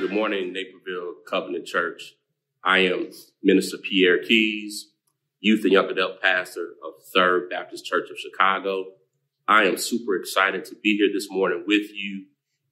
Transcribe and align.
Good 0.00 0.12
morning, 0.12 0.54
Naperville 0.54 1.16
Covenant 1.28 1.66
Church. 1.66 2.14
I 2.64 2.78
am 2.78 3.10
Minister 3.42 3.76
Pierre 3.76 4.18
Keys, 4.22 4.92
youth 5.40 5.62
and 5.64 5.74
young 5.74 5.90
adult 5.90 6.22
pastor 6.22 6.68
of 6.82 6.94
Third 7.14 7.50
Baptist 7.50 7.84
Church 7.84 8.08
of 8.10 8.18
Chicago. 8.18 8.92
I 9.46 9.64
am 9.64 9.76
super 9.76 10.16
excited 10.16 10.64
to 10.64 10.74
be 10.82 10.96
here 10.96 11.10
this 11.12 11.28
morning 11.30 11.64
with 11.66 11.92
you 11.92 12.24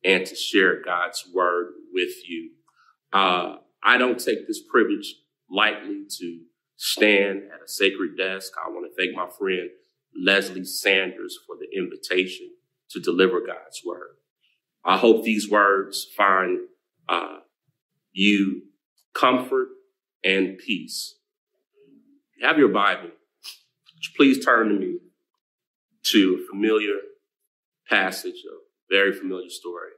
and 0.03 0.25
to 0.25 0.35
share 0.35 0.83
God's 0.83 1.29
word 1.35 1.75
with 1.93 2.27
you. 2.27 2.53
Uh, 3.13 3.57
I 3.83 3.99
don't 3.99 4.19
take 4.19 4.47
this 4.47 4.63
privilege 4.63 5.17
lightly 5.51 6.07
to 6.21 6.41
stand 6.77 7.43
at 7.55 7.63
a 7.63 7.69
sacred 7.69 8.17
desk. 8.17 8.55
I 8.57 8.71
want 8.71 8.91
to 8.91 8.97
thank 8.97 9.15
my 9.15 9.29
friend 9.39 9.69
Leslie 10.19 10.65
Sanders 10.65 11.39
for 11.47 11.57
the 11.57 11.79
invitation 11.79 12.49
to 12.89 13.01
deliver 13.01 13.43
God's 13.47 13.83
word. 13.85 14.17
I 14.83 14.97
hope 14.97 15.25
these 15.25 15.51
words 15.51 16.07
find 16.17 16.61
uh, 17.09 17.39
you 18.13 18.63
comfort 19.15 19.69
and 20.25 20.59
peace. 20.59 21.17
Have 22.43 22.59
your 22.59 22.69
Bible. 22.69 23.11
Please 24.17 24.45
turn 24.45 24.69
to 24.69 24.75
me 24.75 24.99
to 26.05 26.41
a 26.41 26.47
familiar 26.53 26.95
passage, 27.89 28.45
a 28.45 28.95
very 28.95 29.13
familiar 29.13 29.51
story, 29.51 29.91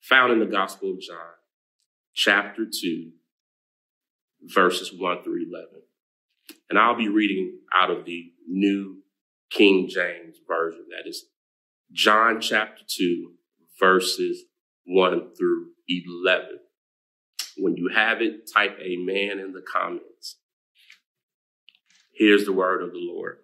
found 0.00 0.32
in 0.32 0.38
the 0.38 0.46
Gospel 0.46 0.92
of 0.92 1.00
John, 1.00 1.16
chapter 2.14 2.66
2, 2.66 3.10
verses 4.42 4.92
1 4.96 5.22
through 5.24 5.46
11. 5.48 5.68
And 6.70 6.78
I'll 6.78 6.96
be 6.96 7.08
reading 7.08 7.58
out 7.74 7.90
of 7.90 8.04
the 8.04 8.32
New 8.48 9.02
King 9.50 9.88
James 9.88 10.36
Version. 10.46 10.86
That 10.90 11.08
is 11.08 11.26
John 11.92 12.40
chapter 12.40 12.82
2, 12.86 13.32
verses 13.78 14.44
1 14.86 15.34
through 15.36 15.71
11. 16.06 16.58
When 17.56 17.76
you 17.76 17.90
have 17.94 18.22
it, 18.22 18.50
type 18.52 18.78
amen 18.80 19.38
in 19.38 19.52
the 19.52 19.62
comments. 19.62 20.36
Here's 22.14 22.44
the 22.44 22.52
word 22.52 22.82
of 22.82 22.92
the 22.92 22.98
Lord. 22.98 23.38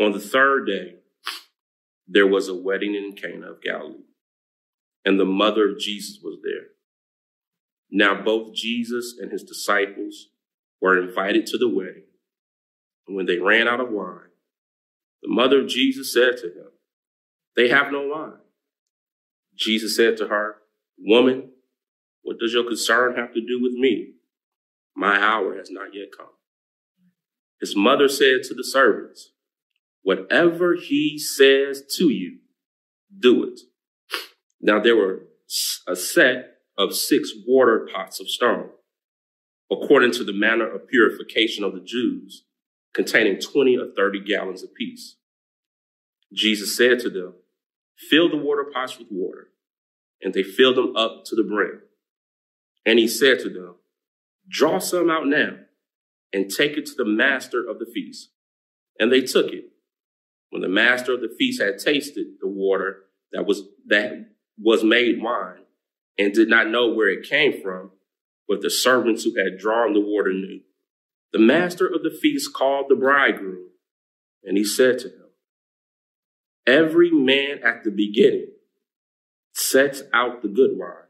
On 0.00 0.12
the 0.12 0.20
third 0.20 0.66
day, 0.66 0.96
there 2.08 2.26
was 2.26 2.48
a 2.48 2.54
wedding 2.54 2.94
in 2.94 3.12
Cana 3.12 3.52
of 3.52 3.62
Galilee, 3.62 4.04
and 5.04 5.20
the 5.20 5.24
mother 5.24 5.70
of 5.70 5.78
Jesus 5.78 6.18
was 6.22 6.38
there. 6.42 6.68
Now, 7.90 8.22
both 8.22 8.54
Jesus 8.54 9.14
and 9.20 9.30
his 9.30 9.42
disciples 9.42 10.28
were 10.80 11.00
invited 11.00 11.46
to 11.46 11.58
the 11.58 11.68
wedding. 11.68 12.04
And 13.06 13.16
when 13.16 13.26
they 13.26 13.38
ran 13.38 13.68
out 13.68 13.80
of 13.80 13.90
wine, 13.90 14.30
the 15.22 15.28
mother 15.28 15.60
of 15.60 15.68
Jesus 15.68 16.12
said 16.12 16.36
to 16.38 16.46
him, 16.46 16.70
They 17.56 17.68
have 17.68 17.92
no 17.92 18.06
wine. 18.06 18.39
Jesus 19.60 19.94
said 19.94 20.16
to 20.16 20.28
her, 20.28 20.56
Woman, 20.98 21.50
what 22.22 22.38
does 22.38 22.52
your 22.52 22.64
concern 22.64 23.16
have 23.16 23.34
to 23.34 23.40
do 23.40 23.60
with 23.62 23.72
me? 23.72 24.14
My 24.96 25.20
hour 25.20 25.56
has 25.56 25.70
not 25.70 25.94
yet 25.94 26.08
come. 26.16 26.30
His 27.60 27.76
mother 27.76 28.08
said 28.08 28.42
to 28.44 28.54
the 28.54 28.64
servants, 28.64 29.32
Whatever 30.02 30.74
he 30.74 31.18
says 31.18 31.82
to 31.98 32.08
you, 32.08 32.38
do 33.18 33.44
it. 33.44 33.60
Now 34.60 34.80
there 34.80 34.96
were 34.96 35.24
a 35.86 35.94
set 35.94 36.56
of 36.78 36.94
six 36.94 37.30
water 37.46 37.86
pots 37.92 38.18
of 38.18 38.30
stone, 38.30 38.70
according 39.70 40.12
to 40.12 40.24
the 40.24 40.32
manner 40.32 40.70
of 40.70 40.88
purification 40.88 41.64
of 41.64 41.74
the 41.74 41.80
Jews, 41.80 42.44
containing 42.94 43.40
20 43.40 43.76
or 43.76 43.88
30 43.94 44.24
gallons 44.24 44.62
apiece. 44.62 45.16
Jesus 46.32 46.74
said 46.74 46.98
to 47.00 47.10
them, 47.10 47.34
Fill 48.08 48.30
the 48.30 48.36
water 48.38 48.64
pots 48.72 48.98
with 48.98 49.08
water 49.10 49.49
and 50.22 50.34
they 50.34 50.42
filled 50.42 50.76
them 50.76 50.96
up 50.96 51.24
to 51.26 51.36
the 51.36 51.42
brim. 51.42 51.82
And 52.84 52.98
he 52.98 53.08
said 53.08 53.38
to 53.40 53.48
them, 53.48 53.76
Draw 54.48 54.78
some 54.78 55.10
out 55.10 55.26
now 55.26 55.56
and 56.32 56.50
take 56.50 56.76
it 56.76 56.86
to 56.86 56.94
the 56.96 57.04
master 57.04 57.66
of 57.66 57.78
the 57.78 57.86
feast. 57.86 58.30
And 58.98 59.12
they 59.12 59.20
took 59.20 59.52
it. 59.52 59.64
When 60.50 60.62
the 60.62 60.68
master 60.68 61.14
of 61.14 61.20
the 61.20 61.34
feast 61.38 61.62
had 61.62 61.78
tasted 61.78 62.26
the 62.40 62.48
water 62.48 63.04
that 63.32 63.46
was, 63.46 63.62
that 63.86 64.30
was 64.58 64.82
made 64.82 65.22
wine 65.22 65.62
and 66.18 66.32
did 66.32 66.48
not 66.48 66.68
know 66.68 66.92
where 66.92 67.08
it 67.08 67.28
came 67.28 67.62
from, 67.62 67.92
but 68.48 68.60
the 68.60 68.70
servants 68.70 69.22
who 69.22 69.34
had 69.36 69.58
drawn 69.58 69.92
the 69.92 70.00
water 70.00 70.32
knew. 70.32 70.60
The 71.32 71.38
master 71.38 71.86
of 71.86 72.02
the 72.02 72.10
feast 72.10 72.52
called 72.52 72.86
the 72.88 72.96
bridegroom 72.96 73.68
and 74.42 74.56
he 74.56 74.64
said 74.64 74.98
to 75.00 75.08
him, 75.08 75.26
Every 76.66 77.10
man 77.10 77.60
at 77.64 77.84
the 77.84 77.90
beginning 77.90 78.48
sets 79.60 80.02
out 80.12 80.42
the 80.42 80.48
good 80.48 80.72
wine. 80.74 81.08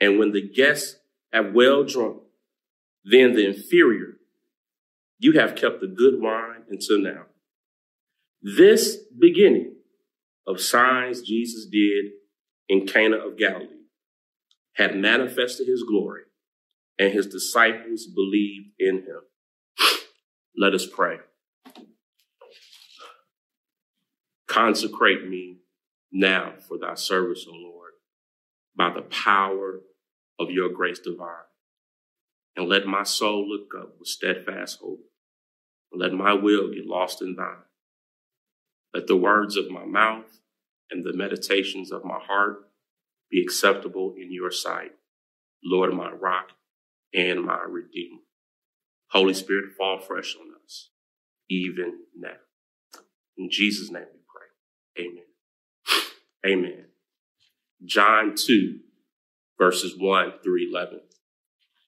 And 0.00 0.18
when 0.18 0.32
the 0.32 0.46
guests 0.46 0.96
have 1.32 1.54
well 1.54 1.84
drunk, 1.84 2.22
then 3.04 3.34
the 3.34 3.46
inferior, 3.46 4.18
you 5.18 5.32
have 5.32 5.54
kept 5.54 5.80
the 5.80 5.86
good 5.86 6.20
wine 6.20 6.64
until 6.70 6.98
now. 6.98 7.26
This 8.42 8.96
beginning 8.96 9.76
of 10.46 10.60
signs 10.60 11.22
Jesus 11.22 11.66
did 11.66 12.12
in 12.68 12.86
Cana 12.86 13.16
of 13.16 13.36
Galilee 13.36 13.68
had 14.74 14.96
manifested 14.96 15.68
his 15.68 15.82
glory, 15.82 16.22
and 16.98 17.12
his 17.12 17.26
disciples 17.26 18.06
believed 18.06 18.70
in 18.78 19.02
him. 19.02 19.20
Let 20.56 20.74
us 20.74 20.86
pray. 20.86 21.18
Consecrate 24.46 25.28
me 25.28 25.58
now 26.12 26.54
for 26.68 26.78
thy 26.78 26.94
service, 26.94 27.46
O 27.48 27.54
Lord, 27.54 27.92
by 28.76 28.92
the 28.92 29.02
power 29.02 29.80
of 30.38 30.50
your 30.50 30.68
grace 30.68 30.98
divine. 30.98 31.48
And 32.56 32.68
let 32.68 32.86
my 32.86 33.02
soul 33.02 33.48
look 33.48 33.70
up 33.78 33.94
with 33.98 34.08
steadfast 34.08 34.80
hope. 34.80 35.00
And 35.90 36.00
let 36.00 36.12
my 36.12 36.34
will 36.34 36.70
be 36.70 36.82
lost 36.84 37.22
in 37.22 37.34
thine. 37.34 37.64
Let 38.94 39.06
the 39.06 39.16
words 39.16 39.56
of 39.56 39.70
my 39.70 39.86
mouth 39.86 40.40
and 40.90 41.02
the 41.02 41.14
meditations 41.14 41.90
of 41.90 42.04
my 42.04 42.18
heart 42.18 42.68
be 43.30 43.40
acceptable 43.40 44.14
in 44.16 44.30
your 44.30 44.50
sight, 44.50 44.92
Lord, 45.64 45.94
my 45.94 46.10
rock 46.10 46.50
and 47.14 47.42
my 47.42 47.60
redeemer. 47.66 48.20
Holy 49.10 49.32
Spirit, 49.32 49.72
fall 49.76 49.98
fresh 49.98 50.36
on 50.38 50.48
us, 50.62 50.90
even 51.48 52.00
now. 52.14 52.36
In 53.38 53.48
Jesus' 53.50 53.90
name 53.90 54.04
we 54.12 54.20
pray. 54.28 55.06
Amen. 55.06 55.31
Amen. 56.46 56.86
John 57.84 58.34
2, 58.34 58.80
verses 59.58 59.94
1 59.96 60.32
through 60.42 60.70
11. 60.70 61.00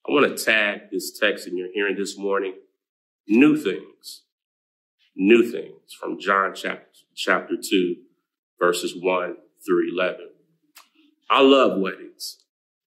I 0.07 0.11
want 0.11 0.37
to 0.37 0.43
tag 0.43 0.91
this 0.91 1.17
text 1.17 1.47
in 1.47 1.57
your 1.57 1.67
hearing 1.73 1.95
this 1.97 2.17
morning. 2.17 2.53
New 3.27 3.57
things. 3.57 4.23
New 5.15 5.49
things 5.49 5.93
from 5.99 6.19
John 6.19 6.53
chapter, 6.55 6.85
chapter 7.15 7.55
2, 7.61 7.95
verses 8.59 8.93
1 8.97 9.35
through 9.65 9.93
11. 9.93 10.29
I 11.29 11.41
love 11.41 11.79
weddings. 11.79 12.43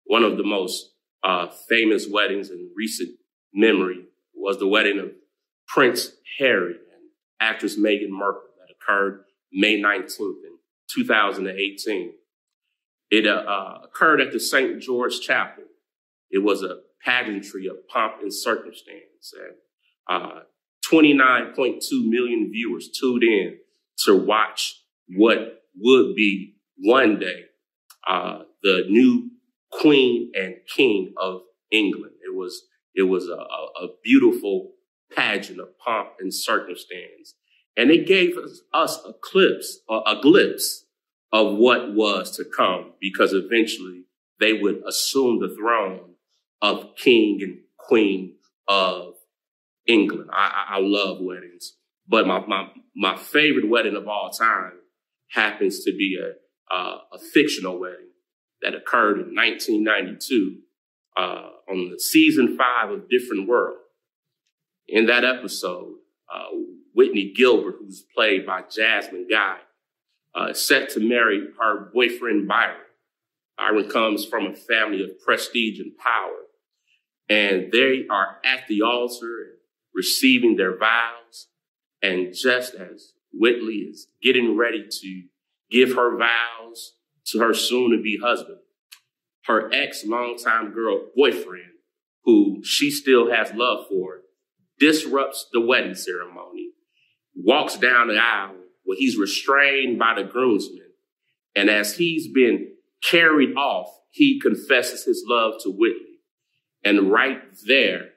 One 0.05 0.23
of 0.23 0.37
the 0.37 0.43
most 0.43 0.91
uh, 1.23 1.47
famous 1.69 2.07
weddings 2.09 2.49
in 2.49 2.71
recent 2.75 3.11
memory 3.53 4.05
was 4.33 4.57
the 4.57 4.67
wedding 4.67 4.99
of 4.99 5.11
Prince 5.67 6.11
Harry 6.39 6.73
and 6.73 7.09
actress 7.39 7.77
Meghan 7.77 8.09
Markle 8.09 8.41
that 8.59 8.73
occurred 8.73 9.23
May 9.51 9.79
19th 9.79 10.19
in 10.19 10.52
2018. 10.93 12.13
It 13.09 13.27
uh, 13.27 13.31
uh, 13.31 13.81
occurred 13.85 14.21
at 14.21 14.31
the 14.31 14.39
St. 14.39 14.81
George 14.81 15.19
Chapel. 15.19 15.63
It 16.31 16.39
was 16.39 16.63
a 16.63 16.79
pageantry 17.03 17.67
of 17.67 17.87
pomp 17.87 18.15
and 18.21 18.33
circumstance. 18.33 19.33
And 20.09 20.23
uh, 20.23 20.39
29.2 20.91 21.79
million 22.09 22.49
viewers 22.51 22.89
tuned 22.89 23.23
in 23.23 23.57
to 24.05 24.15
watch 24.15 24.81
what 25.07 25.63
would 25.77 26.15
be 26.15 26.55
one 26.77 27.19
day 27.19 27.45
uh, 28.07 28.39
the 28.61 28.85
new 28.89 29.29
queen 29.71 30.31
and 30.35 30.55
king 30.67 31.13
of 31.21 31.41
England. 31.71 32.13
It 32.25 32.35
was 32.35 32.63
it 32.95 33.03
was 33.03 33.27
a, 33.27 33.33
a, 33.33 33.87
beautiful 34.03 34.73
pageant 35.15 35.59
of 35.59 35.77
pomp 35.79 36.09
and 36.19 36.31
circumstance, 36.31 37.33
and 37.75 37.89
it 37.89 38.05
gave 38.05 38.37
us, 38.37 38.61
us 38.71 38.99
a 39.03 39.13
glimpse, 39.31 39.79
a, 39.89 39.95
a 40.05 40.19
glimpse 40.21 40.82
of 41.33 41.57
what 41.57 41.93
was 41.93 42.37
to 42.37 42.45
come 42.45 42.93
because 43.01 43.33
eventually 43.33 44.03
they 44.39 44.53
would 44.53 44.83
assume 44.87 45.39
the 45.39 45.53
throne 45.59 46.13
of 46.61 46.95
king 46.95 47.39
and 47.41 47.57
queen 47.77 48.35
of 48.67 49.15
England. 49.87 50.29
I, 50.31 50.75
I 50.75 50.79
love 50.79 51.17
weddings, 51.19 51.73
but 52.07 52.27
my, 52.27 52.45
my, 52.45 52.69
my 52.95 53.17
favorite 53.17 53.67
wedding 53.67 53.95
of 53.95 54.07
all 54.07 54.29
time 54.29 54.73
happens 55.31 55.83
to 55.83 55.91
be 55.91 56.19
a, 56.21 56.73
uh, 56.73 56.99
a 57.13 57.19
fictional 57.33 57.79
wedding 57.79 58.11
that 58.61 58.75
occurred 58.75 59.17
in 59.17 59.35
1992 59.35 60.59
uh, 61.17 61.49
on 61.67 61.89
the 61.91 61.99
season 61.99 62.55
five 62.55 62.91
of 62.91 63.09
Different 63.09 63.47
World. 63.47 63.77
In 64.87 65.07
that 65.07 65.25
episode, 65.25 65.95
uh, 66.33 66.55
Whitley 66.93 67.33
Gilbert, 67.35 67.75
who's 67.79 68.03
played 68.15 68.45
by 68.45 68.61
Jasmine 68.69 69.27
Guy, 69.29 69.57
uh, 70.35 70.53
set 70.53 70.89
to 70.89 70.99
marry 70.99 71.47
her 71.59 71.89
boyfriend 71.93 72.47
Byron. 72.47 72.77
Byron 73.57 73.89
comes 73.89 74.25
from 74.25 74.47
a 74.47 74.55
family 74.55 75.03
of 75.03 75.19
prestige 75.23 75.79
and 75.79 75.95
power, 75.97 76.37
and 77.29 77.71
they 77.71 78.05
are 78.09 78.37
at 78.43 78.67
the 78.67 78.81
altar 78.81 79.59
receiving 79.93 80.55
their 80.55 80.77
vows. 80.77 81.47
And 82.01 82.33
just 82.33 82.73
as 82.73 83.13
Whitley 83.31 83.75
is 83.75 84.07
getting 84.21 84.57
ready 84.57 84.85
to 84.89 85.23
give 85.71 85.95
her 85.95 86.17
vows 86.17 86.93
to 87.27 87.39
her 87.39 87.53
soon 87.53 87.91
to 87.91 88.01
be 88.01 88.19
husband, 88.21 88.59
her 89.45 89.71
ex 89.73 90.03
longtime 90.05 90.73
girl 90.73 91.09
boyfriend, 91.15 91.71
who 92.23 92.61
she 92.63 92.89
still 92.89 93.31
has 93.31 93.53
love 93.53 93.85
for, 93.87 94.21
disrupts 94.79 95.47
the 95.53 95.61
wedding 95.61 95.95
ceremony, 95.95 96.71
walks 97.35 97.77
down 97.77 98.07
the 98.07 98.17
aisle 98.17 98.55
where 98.93 98.99
he's 98.99 99.17
restrained 99.17 99.97
by 99.97 100.13
the 100.15 100.23
groomsmen. 100.23 100.91
And 101.55 101.69
as 101.69 101.97
he's 101.97 102.27
been 102.27 102.73
carried 103.03 103.55
off, 103.55 103.87
he 104.11 104.39
confesses 104.39 105.03
his 105.03 105.23
love 105.27 105.55
to 105.63 105.69
Whitley. 105.69 106.19
And 106.83 107.11
right 107.11 107.41
there, 107.65 108.09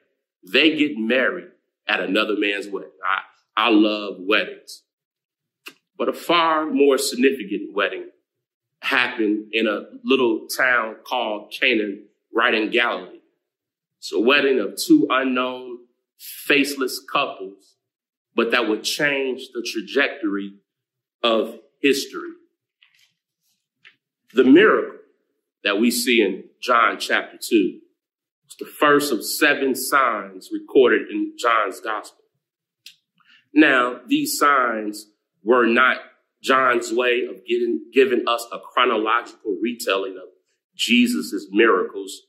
they 0.43 0.75
get 0.75 0.97
married 0.97 1.49
at 1.87 1.99
another 1.99 2.35
man's 2.37 2.67
wedding. 2.67 2.91
I, 3.03 3.65
I 3.67 3.69
love 3.69 4.17
weddings. 4.19 4.83
But 5.97 6.09
a 6.09 6.13
far 6.13 6.67
more 6.67 6.97
significant 6.97 7.73
wedding 7.73 8.09
happened 8.81 9.47
in 9.51 9.67
a 9.67 9.85
little 10.03 10.47
town 10.47 10.97
called 11.03 11.51
Canaan, 11.51 12.05
right 12.33 12.53
in 12.53 12.69
Galilee. 12.69 13.21
It's 13.97 14.13
a 14.13 14.19
wedding 14.19 14.59
of 14.59 14.77
two 14.77 15.07
unknown, 15.09 15.79
faceless 16.19 17.01
couples, 17.11 17.77
but 18.35 18.51
that 18.51 18.69
would 18.69 18.83
change 18.83 19.49
the 19.53 19.67
trajectory 19.67 20.53
of 21.23 21.59
history. 21.81 22.29
The 24.33 24.43
miracle 24.43 24.99
that 25.63 25.79
we 25.79 25.91
see 25.91 26.21
in 26.21 26.45
John 26.61 26.97
chapter 26.99 27.37
2 27.37 27.79
is 28.47 28.55
the 28.59 28.65
first 28.65 29.11
of 29.11 29.25
seven 29.25 29.75
signs 29.75 30.49
recorded 30.51 31.09
in 31.09 31.33
John's 31.37 31.79
gospel. 31.79 32.23
Now, 33.53 34.01
these 34.07 34.37
signs 34.37 35.07
were 35.43 35.65
not 35.65 35.97
John's 36.43 36.93
way 36.93 37.23
of 37.29 37.45
getting, 37.45 37.85
giving 37.93 38.27
us 38.27 38.45
a 38.51 38.59
chronological 38.59 39.57
retelling 39.61 40.13
of 40.17 40.29
Jesus' 40.75 41.47
miracles, 41.51 42.21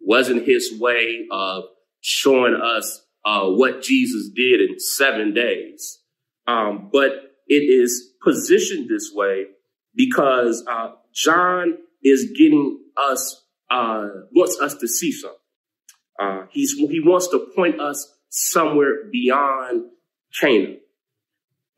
wasn't 0.00 0.46
his 0.46 0.72
way 0.80 1.26
of 1.30 1.64
showing 2.00 2.54
us 2.54 3.04
uh, 3.24 3.46
what 3.46 3.82
Jesus 3.82 4.30
did 4.34 4.60
in 4.60 4.78
seven 4.78 5.34
days. 5.34 6.00
Um, 6.46 6.88
but 6.92 7.12
it 7.46 7.62
is 7.62 8.11
positioned 8.24 8.88
this 8.88 9.10
way 9.12 9.46
because 9.94 10.64
uh, 10.68 10.92
John 11.12 11.78
is 12.02 12.32
getting 12.36 12.80
us, 12.96 13.44
uh, 13.70 14.08
wants 14.34 14.58
us 14.60 14.74
to 14.76 14.88
see 14.88 15.12
something. 15.12 15.38
Uh, 16.18 16.46
he's, 16.50 16.72
he 16.72 17.00
wants 17.00 17.28
to 17.28 17.46
point 17.54 17.80
us 17.80 18.12
somewhere 18.28 19.04
beyond 19.10 19.86
Canaan. 20.40 20.78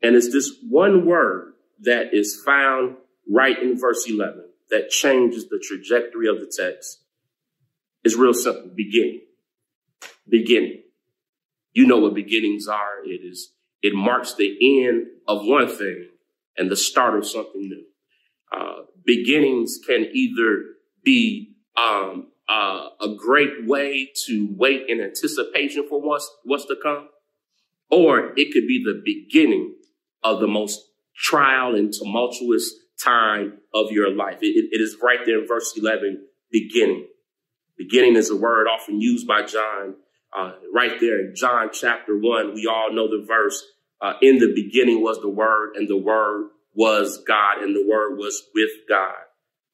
And 0.01 0.15
it's 0.15 0.31
this 0.31 0.51
one 0.69 1.05
word 1.05 1.53
that 1.81 2.13
is 2.13 2.41
found 2.45 2.97
right 3.31 3.57
in 3.61 3.79
verse 3.79 4.07
11 4.09 4.45
that 4.69 4.89
changes 4.89 5.49
the 5.49 5.63
trajectory 5.63 6.27
of 6.27 6.39
the 6.39 6.51
text. 6.55 6.99
It's 8.03 8.15
real 8.15 8.33
simple. 8.33 8.71
Beginning. 8.75 9.21
Beginning. 10.27 10.83
You 11.73 11.87
know 11.87 11.97
what 11.97 12.13
beginnings 12.13 12.67
are. 12.67 13.03
It 13.03 13.21
is, 13.23 13.51
it 13.81 13.93
marks 13.93 14.35
the 14.35 14.85
end 14.85 15.07
of 15.27 15.39
one 15.45 15.67
thing 15.67 16.09
and 16.57 16.69
the 16.69 16.75
start 16.75 17.17
of 17.17 17.27
something 17.27 17.61
new. 17.61 17.83
Uh, 18.51 18.83
beginnings 19.05 19.79
can 19.85 20.07
either 20.13 20.63
be 21.03 21.55
um, 21.77 22.31
uh, 22.47 22.89
a 23.01 23.15
great 23.17 23.65
way 23.65 24.09
to 24.27 24.47
wait 24.57 24.83
in 24.87 25.01
anticipation 25.01 25.87
for 25.89 26.01
what's, 26.01 26.29
what's 26.43 26.65
to 26.65 26.75
come, 26.81 27.09
or 27.89 28.31
it 28.37 28.53
could 28.53 28.67
be 28.67 28.83
the 28.83 29.01
beginning 29.03 29.75
of 30.23 30.39
the 30.39 30.47
most 30.47 30.81
trial 31.17 31.75
and 31.75 31.93
tumultuous 31.93 32.73
time 33.03 33.59
of 33.73 33.91
your 33.91 34.13
life. 34.13 34.37
it, 34.41 34.47
it, 34.47 34.69
it 34.71 34.81
is 34.81 34.97
right 35.01 35.19
there 35.25 35.41
in 35.41 35.47
verse 35.47 35.73
11, 35.77 36.25
beginning. 36.51 37.07
Beginning 37.77 38.15
is 38.15 38.29
a 38.29 38.35
word 38.35 38.67
often 38.67 39.01
used 39.01 39.27
by 39.27 39.43
John. 39.43 39.95
Uh, 40.35 40.53
right 40.73 40.99
there 40.99 41.19
in 41.19 41.33
John 41.35 41.69
chapter 41.71 42.17
1, 42.17 42.53
we 42.53 42.67
all 42.67 42.93
know 42.93 43.07
the 43.07 43.25
verse. 43.25 43.61
Uh, 44.01 44.13
in 44.21 44.39
the 44.39 44.53
beginning 44.53 45.01
was 45.01 45.19
the 45.21 45.29
Word, 45.29 45.75
and 45.75 45.89
the 45.89 45.97
Word 45.97 46.49
was 46.73 47.23
God, 47.25 47.63
and 47.63 47.75
the 47.75 47.85
Word 47.87 48.17
was 48.17 48.43
with 48.53 48.71
God. 48.89 49.15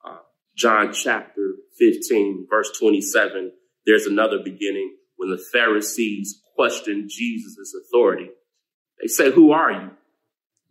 Uh, 0.05 0.17
John 0.55 0.93
chapter 0.93 1.55
15, 1.79 2.47
verse 2.49 2.71
27, 2.79 3.51
there's 3.85 4.05
another 4.05 4.37
beginning 4.43 4.95
when 5.17 5.31
the 5.31 5.43
Pharisees 5.51 6.41
questioned 6.55 7.09
Jesus' 7.11 7.73
authority. 7.73 8.29
They 9.01 9.07
say, 9.07 9.31
Who 9.31 9.51
are 9.51 9.71
you? 9.71 9.91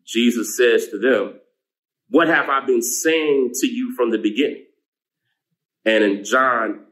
Jesus 0.07 0.57
says 0.57 0.89
to 0.89 0.99
them, 0.99 1.41
What 2.09 2.29
have 2.29 2.49
I 2.49 2.65
been 2.65 2.83
saying 2.83 3.51
to 3.61 3.67
you 3.67 3.95
from 3.97 4.11
the 4.11 4.19
beginning? 4.19 4.67
And 5.85 6.05
in 6.05 6.25
John 6.25 6.87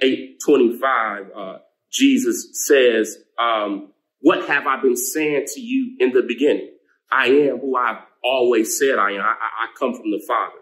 8 0.00 0.40
25, 0.44 1.24
uh, 1.34 1.58
Jesus 1.90 2.66
says, 2.66 3.18
um, 3.38 3.91
What 4.22 4.48
have 4.48 4.66
I 4.66 4.80
been 4.80 4.96
saying 4.96 5.46
to 5.54 5.60
you 5.60 5.96
in 5.98 6.12
the 6.12 6.22
beginning? 6.22 6.70
I 7.10 7.26
am 7.26 7.58
who 7.58 7.76
I've 7.76 8.02
always 8.24 8.78
said 8.78 8.98
I 8.98 9.12
am. 9.12 9.20
I, 9.20 9.34
I 9.34 9.66
come 9.78 9.94
from 9.94 10.10
the 10.10 10.22
Father. 10.26 10.58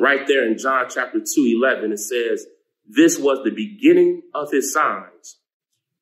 Right 0.00 0.26
there 0.26 0.46
in 0.46 0.56
John 0.56 0.86
chapter 0.88 1.18
2 1.18 1.24
11, 1.62 1.92
it 1.92 1.98
says, 1.98 2.46
This 2.88 3.18
was 3.18 3.40
the 3.44 3.50
beginning 3.50 4.22
of 4.34 4.52
his 4.52 4.72
signs 4.72 5.38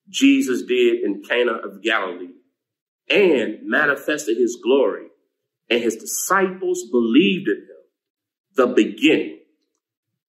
Jesus 0.07 0.61
did 0.61 1.03
in 1.03 1.23
Cana 1.27 1.53
of 1.53 1.81
Galilee 1.81 2.33
and 3.09 3.57
manifested 3.63 4.37
his 4.37 4.59
glory, 4.63 5.07
and 5.69 5.81
his 5.81 5.95
disciples 5.95 6.83
believed 6.91 7.47
in 7.47 7.55
him. 7.55 7.65
The 8.55 8.67
beginning. 8.67 9.39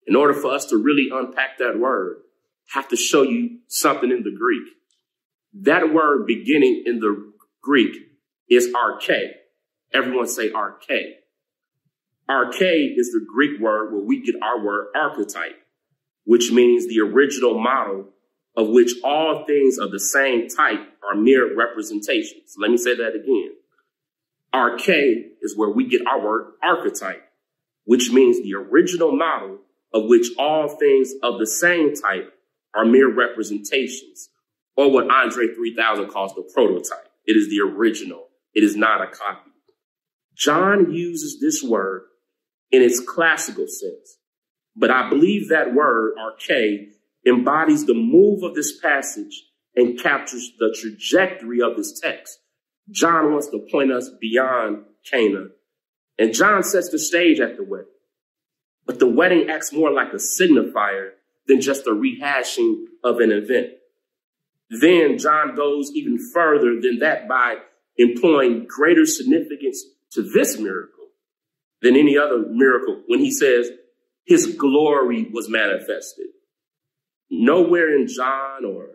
In 0.07 0.17
order 0.17 0.35
for 0.35 0.53
us 0.53 0.67
to 0.67 0.77
really 0.77 1.09
unpack 1.13 1.59
that 1.59 1.79
word, 1.79 2.19
have 2.73 2.89
to 2.89 2.97
show 2.97 3.23
you 3.23 3.59
something 3.69 4.11
in 4.11 4.23
the 4.23 4.35
Greek. 4.37 4.63
That 5.53 5.93
word 5.93 6.27
beginning 6.27 6.85
in 6.87 7.01
the 7.01 7.33
Greek 7.63 7.97
is 8.49 8.69
arche. 8.69 9.33
Everyone 9.93 10.29
say 10.29 10.51
arche. 10.51 11.15
Arche 12.29 12.95
is 12.97 13.11
the 13.11 13.27
Greek 13.33 13.61
word 13.61 13.93
where 13.93 14.05
we 14.05 14.23
get 14.23 14.37
our 14.41 14.65
word 14.65 14.89
archetype, 14.95 15.59
which 16.25 16.53
means 16.53 16.87
the 16.87 17.01
original 17.01 17.61
model 17.61 18.07
of 18.57 18.69
which 18.69 18.93
all 19.03 19.45
things 19.47 19.79
of 19.79 19.91
the 19.91 19.99
same 19.99 20.49
type 20.49 20.81
are 21.03 21.17
mere 21.17 21.57
representations. 21.57 22.55
Let 22.57 22.71
me 22.71 22.77
say 22.77 22.95
that 22.97 23.15
again. 23.15 23.53
Arche 24.55 25.25
is 25.43 25.57
where 25.57 25.71
we 25.71 25.89
get 25.89 26.07
our 26.07 26.21
word 26.25 26.53
archetype, 26.63 27.23
which 27.85 28.11
means 28.13 28.43
the 28.43 28.55
original 28.55 29.17
model 29.17 29.59
of 29.93 30.05
which 30.05 30.29
all 30.39 30.69
things 30.69 31.13
of 31.23 31.39
the 31.39 31.47
same 31.47 31.95
type 31.95 32.33
are 32.75 32.85
mere 32.85 33.13
representations, 33.13 34.29
or 34.77 34.91
what 34.93 35.11
Andre 35.11 35.55
3000 35.55 36.09
calls 36.09 36.35
the 36.35 36.49
prototype. 36.55 37.11
It 37.27 37.37
is 37.37 37.49
the 37.49 37.61
original. 37.61 38.29
It 38.55 38.65
is 38.65 38.77
not 38.77 39.03
a 39.03 39.07
copy. 39.07 39.51
John 40.37 40.93
uses 40.93 41.41
this 41.41 41.63
word 41.63 42.03
in 42.71 42.83
its 42.83 43.01
classical 43.01 43.67
sense, 43.67 44.19
but 44.75 44.91
I 44.91 45.09
believe 45.09 45.49
that 45.49 45.75
word, 45.75 46.15
arche, 46.17 46.87
embodies 47.27 47.87
the 47.87 47.95
move 47.95 48.43
of 48.43 48.55
this 48.55 48.79
passage 48.81 49.45
and 49.77 50.01
captures 50.01 50.53
the 50.59 50.75
trajectory 50.81 51.61
of 51.61 51.77
this 51.77 52.01
text. 52.01 52.39
John 52.91 53.33
wants 53.33 53.49
to 53.49 53.67
point 53.71 53.93
us 53.93 54.11
beyond 54.21 54.85
Cana. 55.09 55.47
And 56.19 56.35
John 56.35 56.63
sets 56.63 56.91
the 56.91 56.99
stage 56.99 57.41
at 57.41 57.57
the 57.57 57.63
wedding. 57.63 57.87
But 58.87 58.99
the 58.99 59.07
wedding 59.07 59.49
acts 59.49 59.73
more 59.73 59.93
like 59.93 60.13
a 60.13 60.17
signifier 60.17 61.11
than 61.47 61.61
just 61.61 61.87
a 61.87 61.91
rehashing 61.91 62.85
of 63.05 63.21
an 63.21 63.31
event. 63.31 63.69
Then 64.71 65.19
John 65.19 65.55
goes 65.57 65.91
even 65.95 66.19
further 66.33 66.81
than 66.81 67.01
that 67.01 67.29
by 67.29 67.57
employing 67.97 68.67
greater 68.69 69.05
significance 69.05 69.85
to 70.13 70.23
this 70.23 70.59
miracle 70.59 71.09
than 71.83 71.97
any 71.97 72.17
other 72.17 72.45
miracle 72.49 73.03
when 73.07 73.21
he 73.21 73.33
says 73.33 73.71
his 74.25 74.55
glory 74.55 75.29
was 75.33 75.49
manifested. 75.49 76.27
Nowhere 77.31 77.97
in 77.97 78.07
John 78.07 78.65
or 78.65 78.91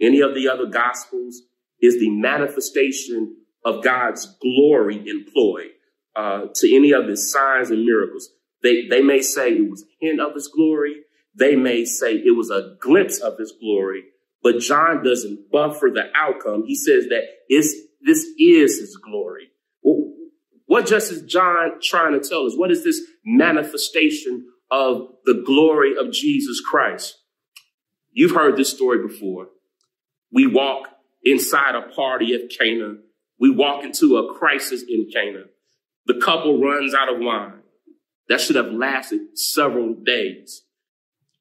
any 0.00 0.20
of 0.20 0.34
the 0.34 0.48
other 0.48 0.66
gospels 0.66 1.42
is 1.80 1.98
the 1.98 2.10
manifestation 2.10 3.36
of 3.64 3.84
God's 3.84 4.26
glory 4.40 5.08
employed 5.08 5.70
uh, 6.16 6.46
to 6.54 6.74
any 6.74 6.92
of 6.92 7.06
his 7.06 7.30
signs 7.30 7.70
and 7.70 7.84
miracles. 7.84 8.30
They, 8.62 8.88
they 8.88 9.02
may 9.02 9.22
say 9.22 9.52
it 9.52 9.70
was 9.70 9.82
a 9.82 10.04
hint 10.04 10.20
of 10.20 10.34
his 10.34 10.48
glory. 10.48 10.96
They 11.34 11.56
may 11.56 11.84
say 11.84 12.14
it 12.14 12.36
was 12.36 12.50
a 12.50 12.76
glimpse 12.80 13.18
of 13.20 13.38
his 13.38 13.52
glory, 13.52 14.04
but 14.42 14.58
John 14.58 15.02
doesn't 15.02 15.50
buffer 15.50 15.90
the 15.92 16.04
outcome. 16.14 16.64
He 16.66 16.74
says 16.74 17.06
that 17.08 17.22
it's, 17.48 17.74
this 18.00 18.26
is 18.38 18.78
his 18.78 18.96
glory. 18.96 19.48
What 20.66 20.86
just 20.86 21.10
is 21.10 21.22
John 21.22 21.80
trying 21.82 22.12
to 22.12 22.26
tell 22.26 22.46
us? 22.46 22.54
What 22.56 22.70
is 22.70 22.84
this 22.84 23.00
manifestation 23.24 24.46
of 24.70 25.08
the 25.24 25.42
glory 25.44 25.94
of 25.98 26.12
Jesus 26.12 26.60
Christ. 26.60 27.18
You've 28.12 28.34
heard 28.34 28.56
this 28.56 28.70
story 28.70 29.06
before. 29.06 29.48
We 30.32 30.46
walk 30.46 30.88
inside 31.24 31.74
a 31.74 31.92
party 31.92 32.34
at 32.34 32.56
Cana. 32.56 32.94
We 33.38 33.50
walk 33.50 33.84
into 33.84 34.16
a 34.16 34.34
crisis 34.34 34.84
in 34.88 35.08
Cana. 35.12 35.44
The 36.06 36.20
couple 36.20 36.60
runs 36.60 36.94
out 36.94 37.12
of 37.12 37.20
wine. 37.20 37.60
That 38.28 38.40
should 38.40 38.56
have 38.56 38.72
lasted 38.72 39.36
several 39.38 39.94
days. 39.94 40.62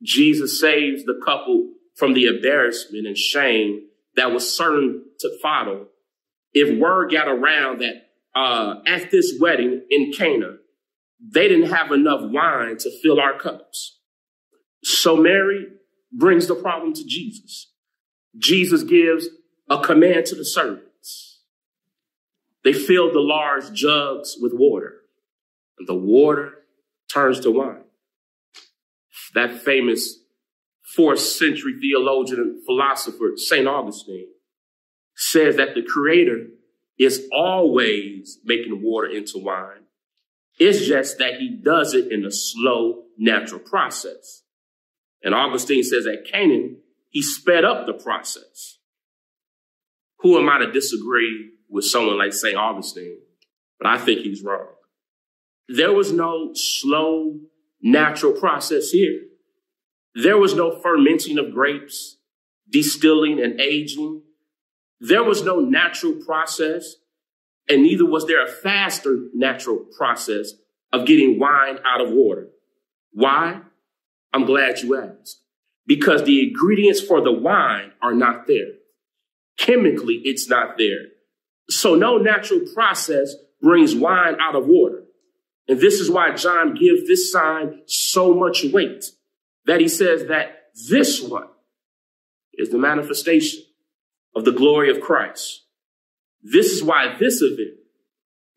Jesus 0.02 0.60
saves 0.60 1.04
the 1.04 1.20
couple 1.24 1.74
from 2.00 2.14
the 2.14 2.26
embarrassment 2.26 3.06
and 3.06 3.18
shame 3.18 3.88
that 4.16 4.32
was 4.32 4.56
certain 4.56 5.04
to 5.20 5.30
follow 5.42 5.88
if 6.54 6.80
word 6.80 7.12
got 7.12 7.28
around 7.28 7.82
that 7.82 8.10
uh, 8.36 8.76
at 8.86 9.12
this 9.12 9.38
wedding 9.40 9.84
in 9.90 10.12
Cana, 10.12 10.58
they 11.22 11.48
didn't 11.48 11.70
have 11.70 11.92
enough 11.92 12.22
wine 12.24 12.78
to 12.78 13.02
fill 13.02 13.20
our 13.20 13.38
cups. 13.38 14.00
So 14.84 15.18
Mary 15.18 15.68
brings 16.12 16.48
the 16.48 16.56
problem 16.56 16.94
to 16.94 17.06
Jesus. 17.06 17.72
Jesus 18.38 18.84
gives 18.84 19.28
a 19.70 19.80
command 19.80 20.26
to 20.28 20.36
the 20.36 20.46
servants. 20.46 21.42
They 22.64 22.74
fill 22.74 23.12
the 23.12 23.20
large 23.20 23.72
jugs 23.74 24.38
with 24.40 24.54
water, 24.54 25.02
and 25.78 25.88
the 25.88 25.96
water 25.96 26.54
turns 27.12 27.40
to 27.42 27.52
wine. 27.52 27.84
That 29.34 29.62
famous 29.62 30.18
fourth 30.96 31.20
century 31.20 31.76
theologian 31.80 32.40
and 32.40 32.66
philosopher, 32.66 33.34
St. 33.36 33.68
Augustine, 33.68 34.28
says 35.16 35.58
that 35.58 35.76
the 35.76 35.84
creator 35.84 36.48
is 36.98 37.28
always 37.34 38.40
making 38.44 38.82
water 38.84 39.08
into 39.08 39.34
wine. 39.38 39.86
It's 40.60 40.86
just 40.86 41.18
that 41.20 41.36
he 41.36 41.58
does 41.64 41.94
it 41.94 42.12
in 42.12 42.26
a 42.26 42.32
slow, 42.32 43.04
natural 43.18 43.60
process. 43.60 44.44
And 45.24 45.34
Augustine 45.34 45.84
says 45.84 46.06
at 46.06 46.30
Canaan, 46.30 46.78
he 47.10 47.22
sped 47.22 47.64
up 47.64 47.86
the 47.86 47.94
process. 47.94 48.78
Who 50.20 50.38
am 50.38 50.50
I 50.50 50.60
to 50.60 50.72
disagree 50.72 51.52
with 51.70 51.86
someone 51.86 52.18
like 52.18 52.34
St. 52.34 52.58
Augustine? 52.58 53.20
But 53.80 53.88
I 53.88 53.98
think 53.98 54.22
he's 54.22 54.44
wrong. 54.44 54.68
There 55.70 55.94
was 55.94 56.12
no 56.12 56.52
slow, 56.54 57.40
natural 57.82 58.34
process 58.34 58.90
here. 58.90 59.22
There 60.22 60.38
was 60.38 60.54
no 60.54 60.82
fermenting 60.82 61.38
of 61.38 61.54
grapes, 61.54 62.18
distilling 62.70 63.42
and 63.42 63.62
aging. 63.62 64.24
There 65.00 65.24
was 65.24 65.44
no 65.44 65.62
natural 65.62 66.14
process, 66.26 66.96
and 67.70 67.84
neither 67.84 68.06
was 68.06 68.28
there 68.28 68.44
a 68.44 68.52
faster 68.52 69.28
natural 69.34 69.86
process 69.98 70.54
of 70.92 71.06
getting 71.06 71.40
wine 71.40 71.78
out 71.86 72.02
of 72.02 72.12
water. 72.12 72.50
Why? 73.14 73.62
I'm 74.34 74.46
glad 74.46 74.80
you 74.80 74.98
asked. 74.98 75.42
Because 75.88 76.24
the 76.24 76.50
ingredients 76.50 77.00
for 77.00 77.22
the 77.22 77.32
wine 77.32 77.94
are 78.02 78.14
not 78.14 78.46
there. 78.46 78.74
Chemically, 79.58 80.22
it's 80.26 80.50
not 80.50 80.78
there. 80.78 81.06
So 81.70 81.96
no 81.96 82.18
natural 82.18 82.62
process 82.74 83.36
brings 83.62 83.96
wine 83.96 84.36
out 84.42 84.56
of 84.56 84.68
water. 84.68 85.04
And 85.70 85.80
this 85.80 86.02
is 86.02 86.12
why 86.12 86.34
John 86.34 86.74
gives 86.74 87.08
this 87.08 87.32
sign 87.32 87.84
so 87.86 88.34
much 88.34 88.66
weight 88.66 89.06
that 89.70 89.80
he 89.80 89.88
says 89.88 90.26
that 90.26 90.72
this 90.90 91.22
one 91.22 91.48
is 92.54 92.70
the 92.70 92.78
manifestation 92.78 93.62
of 94.36 94.44
the 94.44 94.52
glory 94.52 94.90
of 94.90 95.00
Christ. 95.00 95.66
This 96.42 96.72
is 96.72 96.84
why 96.84 97.16
this 97.20 97.42
event 97.42 97.78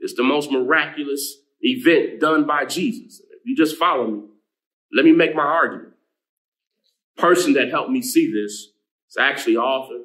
is 0.00 0.14
the 0.14 0.22
most 0.22 0.50
miraculous 0.50 1.36
event 1.60 2.18
done 2.18 2.46
by 2.46 2.64
Jesus. 2.64 3.20
If 3.20 3.40
you 3.44 3.54
just 3.54 3.76
follow 3.76 4.06
me, 4.06 4.22
let 4.94 5.04
me 5.04 5.12
make 5.12 5.34
my 5.34 5.42
argument. 5.42 5.94
Person 7.18 7.52
that 7.54 7.68
helped 7.68 7.90
me 7.90 8.00
see 8.00 8.32
this 8.32 8.52
is 8.52 9.16
actually 9.20 9.56
author 9.56 10.00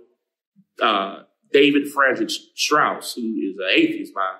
uh, 0.81 1.23
David 1.53 1.87
Friedrich 1.87 2.31
Strauss, 2.55 3.13
who 3.13 3.21
is 3.21 3.55
an 3.57 3.69
atheist 3.73 4.13
by 4.13 4.35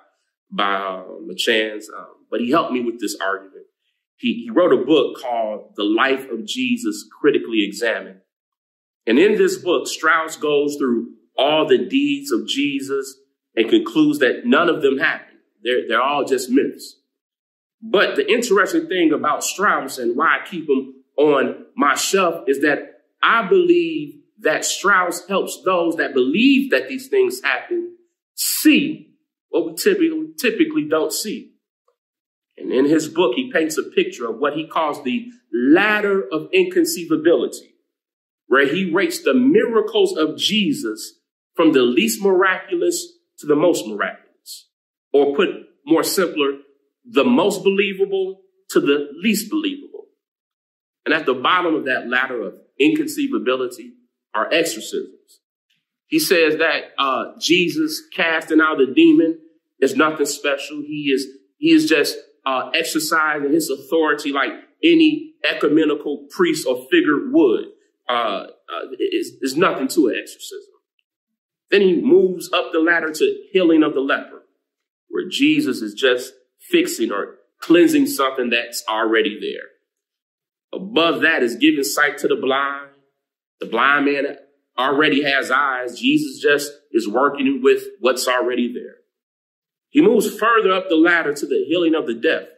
by 0.50 0.76
um, 0.76 1.28
a 1.30 1.34
chance, 1.34 1.90
um, 1.94 2.06
but 2.30 2.40
he 2.40 2.50
helped 2.50 2.72
me 2.72 2.80
with 2.80 3.00
this 3.00 3.16
argument. 3.20 3.57
He, 4.18 4.44
he 4.44 4.50
wrote 4.50 4.72
a 4.72 4.84
book 4.84 5.16
called 5.20 5.74
The 5.76 5.84
Life 5.84 6.28
of 6.30 6.44
Jesus 6.44 7.08
Critically 7.20 7.64
Examined. 7.64 8.20
And 9.06 9.18
in 9.18 9.38
this 9.38 9.56
book, 9.56 9.86
Strauss 9.86 10.36
goes 10.36 10.76
through 10.76 11.12
all 11.36 11.66
the 11.66 11.78
deeds 11.78 12.32
of 12.32 12.46
Jesus 12.46 13.16
and 13.54 13.70
concludes 13.70 14.18
that 14.18 14.42
none 14.44 14.68
of 14.68 14.82
them 14.82 14.98
happened. 14.98 15.38
They're, 15.62 15.86
they're 15.88 16.02
all 16.02 16.24
just 16.24 16.50
myths. 16.50 16.96
But 17.80 18.16
the 18.16 18.30
interesting 18.30 18.88
thing 18.88 19.12
about 19.12 19.44
Strauss 19.44 19.98
and 19.98 20.16
why 20.16 20.38
I 20.40 20.46
keep 20.46 20.68
him 20.68 20.94
on 21.16 21.66
my 21.76 21.94
shelf 21.94 22.44
is 22.48 22.60
that 22.62 23.02
I 23.22 23.48
believe 23.48 24.16
that 24.40 24.64
Strauss 24.64 25.26
helps 25.28 25.62
those 25.62 25.96
that 25.96 26.12
believe 26.12 26.70
that 26.70 26.88
these 26.88 27.08
things 27.08 27.40
happen 27.42 27.96
see 28.34 29.14
what 29.48 29.66
we 29.66 29.74
typically, 29.74 30.28
typically 30.38 30.88
don't 30.88 31.12
see. 31.12 31.52
And 32.60 32.72
in 32.72 32.86
his 32.86 33.08
book, 33.08 33.34
he 33.34 33.52
paints 33.52 33.78
a 33.78 33.82
picture 33.82 34.28
of 34.28 34.38
what 34.38 34.54
he 34.54 34.66
calls 34.66 35.02
the 35.02 35.28
ladder 35.52 36.22
of 36.32 36.50
inconceivability, 36.52 37.74
where 38.46 38.66
he 38.66 38.90
rates 38.90 39.22
the 39.22 39.34
miracles 39.34 40.16
of 40.16 40.36
Jesus 40.36 41.14
from 41.54 41.72
the 41.72 41.82
least 41.82 42.22
miraculous 42.22 43.06
to 43.38 43.46
the 43.46 43.56
most 43.56 43.86
miraculous. 43.86 44.68
Or 45.12 45.34
put 45.34 45.48
more 45.86 46.02
simpler, 46.02 46.58
the 47.04 47.24
most 47.24 47.62
believable 47.62 48.42
to 48.70 48.80
the 48.80 49.08
least 49.22 49.50
believable. 49.50 50.06
And 51.04 51.14
at 51.14 51.26
the 51.26 51.34
bottom 51.34 51.74
of 51.74 51.86
that 51.86 52.08
ladder 52.08 52.42
of 52.42 52.54
inconceivability 52.78 53.92
are 54.34 54.52
exorcisms. 54.52 55.40
He 56.06 56.18
says 56.18 56.56
that 56.58 56.92
uh, 56.98 57.32
Jesus 57.40 58.02
casting 58.14 58.60
out 58.60 58.78
the 58.78 58.92
demon 58.94 59.38
is 59.80 59.96
nothing 59.96 60.26
special. 60.26 60.78
He 60.78 61.10
is 61.14 61.26
he 61.58 61.72
is 61.72 61.88
just 61.88 62.16
uh, 62.48 62.70
exercising 62.74 63.52
his 63.52 63.68
authority 63.68 64.32
like 64.32 64.50
any 64.82 65.34
ecumenical 65.48 66.26
priest 66.30 66.66
or 66.66 66.86
figure 66.90 67.30
would. 67.30 67.66
Uh, 68.08 68.46
uh, 68.72 68.86
nothing 69.54 69.86
to 69.88 70.08
an 70.08 70.16
exorcism. 70.18 70.72
Then 71.70 71.82
he 71.82 72.00
moves 72.00 72.50
up 72.52 72.72
the 72.72 72.78
ladder 72.78 73.12
to 73.12 73.44
healing 73.52 73.82
of 73.82 73.92
the 73.92 74.00
leper, 74.00 74.44
where 75.08 75.28
Jesus 75.28 75.82
is 75.82 75.92
just 75.92 76.32
fixing 76.58 77.12
or 77.12 77.34
cleansing 77.60 78.06
something 78.06 78.48
that's 78.48 78.82
already 78.88 79.38
there. 79.38 79.68
Above 80.72 81.20
that 81.20 81.42
is 81.42 81.56
giving 81.56 81.84
sight 81.84 82.16
to 82.18 82.28
the 82.28 82.36
blind. 82.36 82.92
The 83.60 83.66
blind 83.66 84.06
man 84.06 84.36
already 84.78 85.22
has 85.24 85.50
eyes. 85.50 86.00
Jesus 86.00 86.40
just 86.40 86.72
is 86.92 87.06
working 87.06 87.60
with 87.62 87.84
what's 88.00 88.26
already 88.26 88.72
there. 88.72 88.97
He 89.90 90.02
moves 90.02 90.36
further 90.38 90.72
up 90.72 90.88
the 90.88 90.96
ladder 90.96 91.32
to 91.32 91.46
the 91.46 91.64
healing 91.68 91.94
of 91.94 92.06
the 92.06 92.14
deaf. 92.14 92.48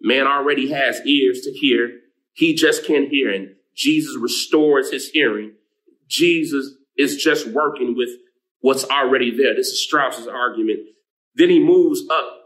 Man 0.00 0.26
already 0.26 0.70
has 0.70 1.04
ears 1.06 1.40
to 1.42 1.52
hear. 1.52 1.90
He 2.32 2.54
just 2.54 2.86
can't 2.86 3.08
hear. 3.08 3.30
And 3.30 3.56
Jesus 3.74 4.16
restores 4.16 4.90
his 4.90 5.10
hearing. 5.10 5.52
Jesus 6.08 6.74
is 6.96 7.16
just 7.22 7.46
working 7.46 7.96
with 7.96 8.10
what's 8.60 8.84
already 8.84 9.30
there. 9.36 9.54
This 9.54 9.68
is 9.68 9.82
Strauss's 9.82 10.26
argument. 10.26 10.80
Then 11.34 11.50
he 11.50 11.60
moves 11.60 12.02
up 12.10 12.40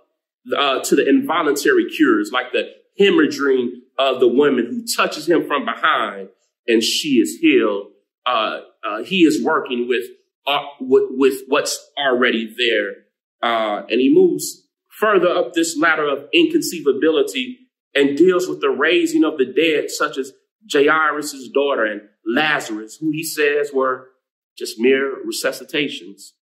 uh, 0.56 0.80
to 0.80 0.96
the 0.96 1.08
involuntary 1.08 1.88
cures, 1.90 2.30
like 2.32 2.52
the 2.52 2.70
hemorrhaging 3.00 3.70
of 3.98 4.20
the 4.20 4.28
woman 4.28 4.66
who 4.66 4.84
touches 4.96 5.28
him 5.28 5.46
from 5.46 5.64
behind 5.64 6.28
and 6.66 6.82
she 6.82 7.16
is 7.16 7.38
healed. 7.40 7.88
Uh, 8.26 8.60
uh, 8.86 9.04
he 9.04 9.20
is 9.24 9.42
working 9.44 9.88
with, 9.88 10.04
uh, 10.46 10.64
with, 10.80 11.04
with 11.10 11.42
what's 11.48 11.90
already 11.98 12.54
there. 12.56 13.03
Uh, 13.44 13.84
and 13.90 14.00
he 14.00 14.08
moves 14.08 14.66
further 14.88 15.28
up 15.28 15.52
this 15.52 15.76
ladder 15.76 16.08
of 16.08 16.30
inconceivability 16.32 17.58
and 17.94 18.16
deals 18.16 18.48
with 18.48 18.62
the 18.62 18.70
raising 18.70 19.22
of 19.22 19.36
the 19.36 19.44
dead, 19.44 19.90
such 19.90 20.16
as 20.16 20.32
Jairus' 20.72 21.50
daughter 21.52 21.84
and 21.84 22.00
Lazarus, 22.26 22.96
who 22.98 23.10
he 23.10 23.22
says 23.22 23.70
were 23.70 24.08
just 24.56 24.80
mere 24.80 25.22
resuscitations. 25.26 26.32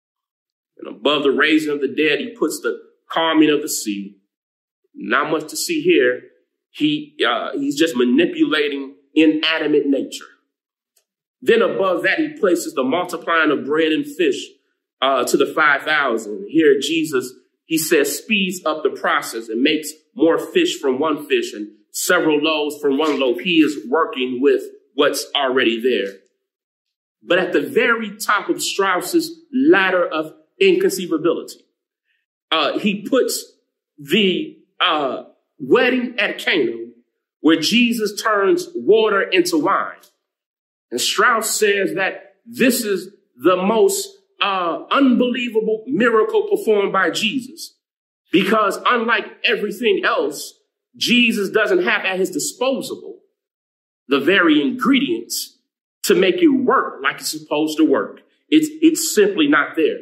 And 0.78 0.96
above 0.96 1.24
the 1.24 1.32
raising 1.32 1.72
of 1.72 1.80
the 1.80 1.88
dead, 1.88 2.20
he 2.20 2.36
puts 2.38 2.60
the 2.60 2.78
calming 3.10 3.50
of 3.50 3.62
the 3.62 3.68
sea. 3.68 4.18
Not 4.94 5.28
much 5.28 5.50
to 5.50 5.56
see 5.56 5.82
here. 5.82 6.20
He, 6.70 7.16
uh, 7.26 7.50
he's 7.54 7.76
just 7.76 7.96
manipulating 7.96 8.94
inanimate 9.12 9.86
nature. 9.86 10.24
Then 11.40 11.62
above 11.62 12.04
that, 12.04 12.20
he 12.20 12.38
places 12.38 12.74
the 12.74 12.84
multiplying 12.84 13.50
of 13.50 13.64
bread 13.64 13.90
and 13.90 14.06
fish 14.06 14.46
uh, 15.02 15.24
to 15.24 15.36
the 15.36 15.46
5,000. 15.46 16.46
Here, 16.48 16.78
Jesus, 16.80 17.34
he 17.66 17.76
says, 17.76 18.16
speeds 18.16 18.64
up 18.64 18.82
the 18.82 18.90
process 18.90 19.48
and 19.48 19.60
makes 19.60 19.90
more 20.14 20.38
fish 20.38 20.78
from 20.80 20.98
one 20.98 21.26
fish 21.26 21.52
and 21.52 21.68
several 21.90 22.38
loaves 22.38 22.80
from 22.80 22.96
one 22.96 23.20
loaf. 23.20 23.40
He 23.40 23.56
is 23.56 23.86
working 23.90 24.38
with 24.40 24.62
what's 24.94 25.26
already 25.34 25.80
there. 25.80 26.14
But 27.22 27.38
at 27.38 27.52
the 27.52 27.60
very 27.60 28.16
top 28.16 28.48
of 28.48 28.62
Strauss's 28.62 29.40
ladder 29.52 30.06
of 30.06 30.34
inconceivability, 30.60 31.62
uh, 32.50 32.78
he 32.78 33.02
puts 33.02 33.44
the 33.98 34.58
uh, 34.80 35.24
wedding 35.58 36.14
at 36.18 36.38
Cana 36.38 36.72
where 37.40 37.60
Jesus 37.60 38.22
turns 38.22 38.68
water 38.74 39.20
into 39.20 39.58
wine. 39.58 39.96
And 40.90 41.00
Strauss 41.00 41.50
says 41.50 41.94
that 41.94 42.36
this 42.46 42.84
is 42.84 43.08
the 43.36 43.56
most 43.56 44.08
uh, 44.42 44.84
unbelievable 44.90 45.84
miracle 45.86 46.48
performed 46.48 46.92
by 46.92 47.10
Jesus. 47.10 47.74
Because 48.32 48.78
unlike 48.86 49.26
everything 49.44 50.02
else, 50.04 50.54
Jesus 50.96 51.50
doesn't 51.50 51.84
have 51.84 52.04
at 52.04 52.18
his 52.18 52.30
disposal 52.30 53.20
the 54.08 54.20
very 54.20 54.60
ingredients 54.60 55.58
to 56.04 56.14
make 56.14 56.36
it 56.36 56.48
work 56.48 57.00
like 57.02 57.20
it's 57.20 57.30
supposed 57.30 57.78
to 57.78 57.84
work. 57.84 58.20
It's, 58.48 58.68
it's 58.82 59.14
simply 59.14 59.46
not 59.46 59.76
there. 59.76 60.00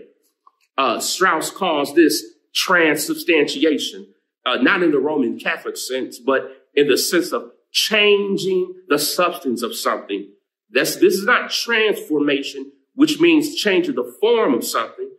Uh, 0.78 0.98
Strauss 0.98 1.50
calls 1.50 1.94
this 1.94 2.24
transubstantiation, 2.54 4.06
uh, 4.46 4.56
not 4.56 4.82
in 4.82 4.90
the 4.90 4.98
Roman 4.98 5.38
Catholic 5.38 5.76
sense, 5.76 6.18
but 6.18 6.50
in 6.74 6.88
the 6.88 6.96
sense 6.96 7.32
of 7.32 7.50
changing 7.70 8.74
the 8.88 8.98
substance 8.98 9.62
of 9.62 9.76
something. 9.76 10.28
That's, 10.70 10.96
this 10.96 11.14
is 11.14 11.24
not 11.24 11.50
transformation, 11.50 12.72
which 12.94 13.20
means 13.20 13.54
changing 13.54 13.94
the 13.94 14.16
form 14.20 14.54
of 14.54 14.64
something. 14.64 15.10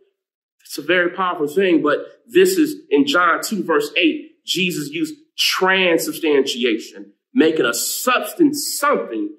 It's 0.60 0.78
a 0.78 0.82
very 0.82 1.10
powerful 1.10 1.48
thing, 1.48 1.82
but 1.82 1.98
this 2.26 2.56
is 2.56 2.76
in 2.90 3.06
John 3.06 3.40
2 3.42 3.64
verse 3.64 3.90
8, 3.96 4.44
Jesus 4.44 4.88
used 4.88 5.14
transubstantiation, 5.36 7.12
making 7.34 7.66
a 7.66 7.74
substance 7.74 8.76
something 8.78 9.36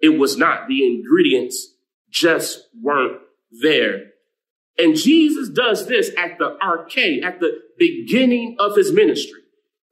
it 0.00 0.18
was 0.18 0.36
not. 0.36 0.68
The 0.68 0.86
ingredients 0.86 1.74
just 2.10 2.68
weren't 2.80 3.20
there. 3.62 4.10
And 4.78 4.94
Jesus 4.94 5.48
does 5.48 5.86
this 5.86 6.10
at 6.18 6.38
the 6.38 6.56
arche, 6.62 7.22
at 7.24 7.40
the 7.40 7.60
beginning 7.78 8.56
of 8.58 8.76
his 8.76 8.92
ministry. 8.92 9.40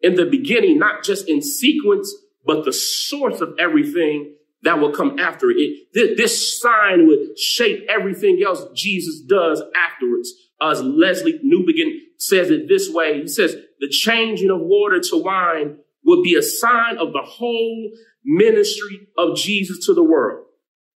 In 0.00 0.14
the 0.14 0.26
beginning, 0.26 0.78
not 0.78 1.02
just 1.02 1.28
in 1.28 1.40
sequence, 1.40 2.14
but 2.44 2.64
the 2.64 2.72
source 2.72 3.40
of 3.40 3.54
everything 3.58 4.34
that 4.64 4.80
will 4.80 4.92
come 4.92 5.18
after 5.18 5.50
it. 5.50 5.56
it 5.92 6.16
this 6.16 6.60
sign 6.60 7.06
would 7.06 7.38
shape 7.38 7.86
everything 7.88 8.42
else 8.44 8.64
Jesus 8.74 9.20
does 9.20 9.62
afterwards. 9.76 10.32
As 10.60 10.80
Lesslie 10.80 11.40
Newbigin 11.44 11.90
says 12.18 12.50
it 12.50 12.68
this 12.68 12.90
way, 12.90 13.20
he 13.20 13.28
says, 13.28 13.56
the 13.80 13.88
changing 13.88 14.50
of 14.50 14.60
water 14.60 15.00
to 15.00 15.22
wine 15.22 15.78
would 16.04 16.22
be 16.22 16.34
a 16.34 16.42
sign 16.42 16.96
of 16.98 17.12
the 17.12 17.22
whole 17.22 17.90
ministry 18.24 19.08
of 19.18 19.36
Jesus 19.36 19.84
to 19.86 19.94
the 19.94 20.04
world. 20.04 20.46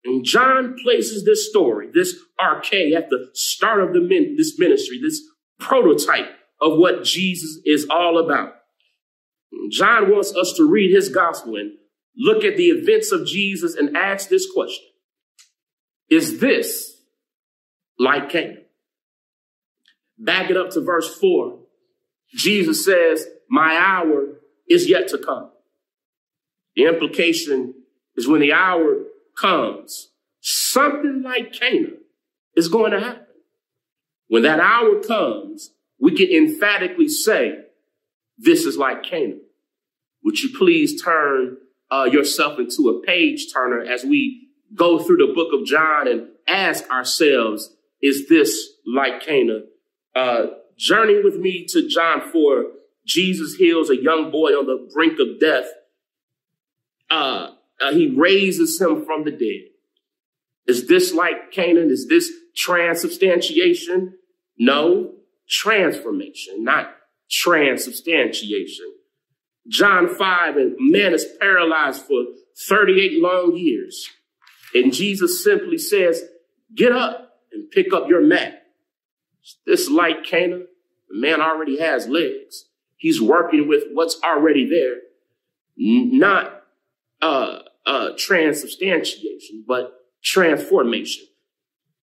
And 0.03 0.23
John 0.23 0.75
places 0.83 1.25
this 1.25 1.49
story, 1.49 1.89
this 1.91 2.15
arche 2.39 2.95
at 2.95 3.09
the 3.09 3.29
start 3.33 3.81
of 3.81 3.93
the 3.93 4.01
min- 4.01 4.35
this 4.37 4.59
ministry, 4.59 4.99
this 5.01 5.21
prototype 5.59 6.29
of 6.61 6.77
what 6.77 7.03
Jesus 7.03 7.59
is 7.65 7.87
all 7.89 8.19
about. 8.19 8.53
John 9.71 10.11
wants 10.11 10.35
us 10.35 10.53
to 10.57 10.69
read 10.69 10.93
his 10.93 11.09
gospel 11.09 11.55
and 11.55 11.71
look 12.17 12.43
at 12.43 12.57
the 12.57 12.67
events 12.67 13.11
of 13.11 13.25
Jesus 13.27 13.75
and 13.75 13.95
ask 13.95 14.29
this 14.29 14.47
question. 14.51 14.85
Is 16.09 16.39
this 16.39 16.97
like 17.99 18.29
Cana? 18.29 18.55
Back 20.17 20.49
it 20.49 20.57
up 20.57 20.69
to 20.71 20.81
verse 20.81 21.13
four. 21.17 21.59
Jesus 22.33 22.83
says, 22.85 23.27
my 23.49 23.75
hour 23.77 24.39
is 24.69 24.89
yet 24.89 25.07
to 25.09 25.17
come. 25.17 25.51
The 26.75 26.85
implication 26.85 27.73
is 28.15 28.27
when 28.27 28.41
the 28.41 28.53
hour 28.53 29.03
comes, 29.37 30.11
something 30.41 31.21
like 31.23 31.53
Cana 31.53 31.89
is 32.55 32.67
going 32.67 32.91
to 32.91 32.99
happen. 32.99 33.25
When 34.27 34.43
that 34.43 34.59
hour 34.59 35.01
comes, 35.01 35.71
we 35.99 36.15
can 36.15 36.29
emphatically 36.29 37.07
say, 37.07 37.59
this 38.37 38.65
is 38.65 38.77
like 38.77 39.03
Cana. 39.03 39.35
Would 40.23 40.39
you 40.39 40.57
please 40.57 41.01
turn 41.01 41.57
uh, 41.91 42.07
yourself 42.11 42.59
into 42.59 42.89
a 42.89 43.05
page 43.05 43.51
turner 43.53 43.81
as 43.81 44.03
we 44.03 44.49
go 44.73 44.99
through 44.99 45.17
the 45.17 45.33
book 45.33 45.53
of 45.53 45.65
John 45.65 46.07
and 46.07 46.27
ask 46.47 46.89
ourselves, 46.89 47.75
is 48.01 48.27
this 48.27 48.69
like 48.85 49.21
Cana? 49.21 49.61
Uh, 50.15 50.45
journey 50.77 51.21
with 51.23 51.37
me 51.37 51.65
to 51.69 51.87
John 51.87 52.21
4. 52.31 52.65
Jesus 53.05 53.55
heals 53.55 53.89
a 53.89 54.01
young 54.01 54.31
boy 54.31 54.51
on 54.51 54.65
the 54.65 54.89
brink 54.93 55.19
of 55.19 55.39
death. 55.39 55.67
Uh, 57.09 57.51
uh, 57.81 57.91
he 57.91 58.13
raises 58.15 58.79
him 58.79 59.05
from 59.05 59.25
the 59.25 59.31
dead. 59.31 59.69
Is 60.67 60.87
this 60.87 61.13
like 61.13 61.51
Canaan? 61.51 61.91
Is 61.91 62.07
this 62.07 62.31
transubstantiation? 62.55 64.15
No, 64.57 65.13
transformation, 65.47 66.63
not 66.63 66.95
transubstantiation. 67.29 68.94
John 69.67 70.13
5, 70.13 70.57
and 70.57 70.75
man 70.79 71.13
is 71.13 71.25
paralyzed 71.39 72.03
for 72.03 72.23
38 72.67 73.21
long 73.21 73.55
years. 73.55 74.09
And 74.73 74.93
Jesus 74.93 75.43
simply 75.43 75.77
says, 75.77 76.23
get 76.75 76.91
up 76.91 77.39
and 77.51 77.71
pick 77.71 77.93
up 77.93 78.07
your 78.07 78.21
mat. 78.21 78.63
This 79.65 79.89
like 79.89 80.23
Cana, 80.23 80.59
the 81.09 81.19
man 81.19 81.41
already 81.41 81.79
has 81.79 82.07
legs. 82.07 82.65
He's 82.97 83.21
working 83.21 83.67
with 83.67 83.83
what's 83.93 84.19
already 84.23 84.67
there, 84.67 84.97
not 85.77 86.63
uh, 87.21 87.59
uh, 87.85 88.09
transubstantiation, 88.17 89.63
but 89.67 89.93
transformation. 90.23 91.25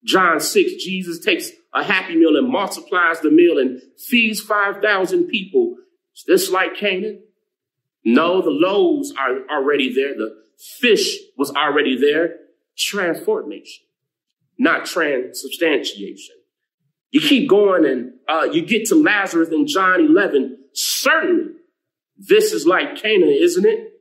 John 0.05 0.39
6, 0.39 0.83
Jesus 0.83 1.19
takes 1.23 1.49
a 1.73 1.83
happy 1.83 2.15
meal 2.15 2.37
and 2.37 2.49
multiplies 2.49 3.19
the 3.21 3.31
meal 3.31 3.57
and 3.57 3.81
feeds 3.97 4.41
5,000 4.41 5.27
people. 5.27 5.75
Is 6.15 6.23
this 6.27 6.51
like 6.51 6.75
Canaan? 6.75 7.23
No, 8.05 8.41
the 8.41 8.49
loaves 8.49 9.13
are 9.17 9.47
already 9.49 9.93
there. 9.93 10.15
The 10.15 10.35
fish 10.79 11.17
was 11.37 11.51
already 11.51 11.97
there. 11.97 12.35
Transformation, 12.77 13.85
not 14.57 14.85
transubstantiation. 14.85 16.35
You 17.11 17.21
keep 17.21 17.47
going 17.47 17.85
and 17.85 18.13
uh, 18.27 18.49
you 18.51 18.65
get 18.65 18.85
to 18.85 18.95
Lazarus 18.95 19.49
in 19.49 19.67
John 19.67 20.01
11. 20.01 20.57
Certainly, 20.73 21.53
this 22.17 22.51
is 22.51 22.65
like 22.65 22.95
Canaan, 22.95 23.29
isn't 23.29 23.65
it? 23.65 23.91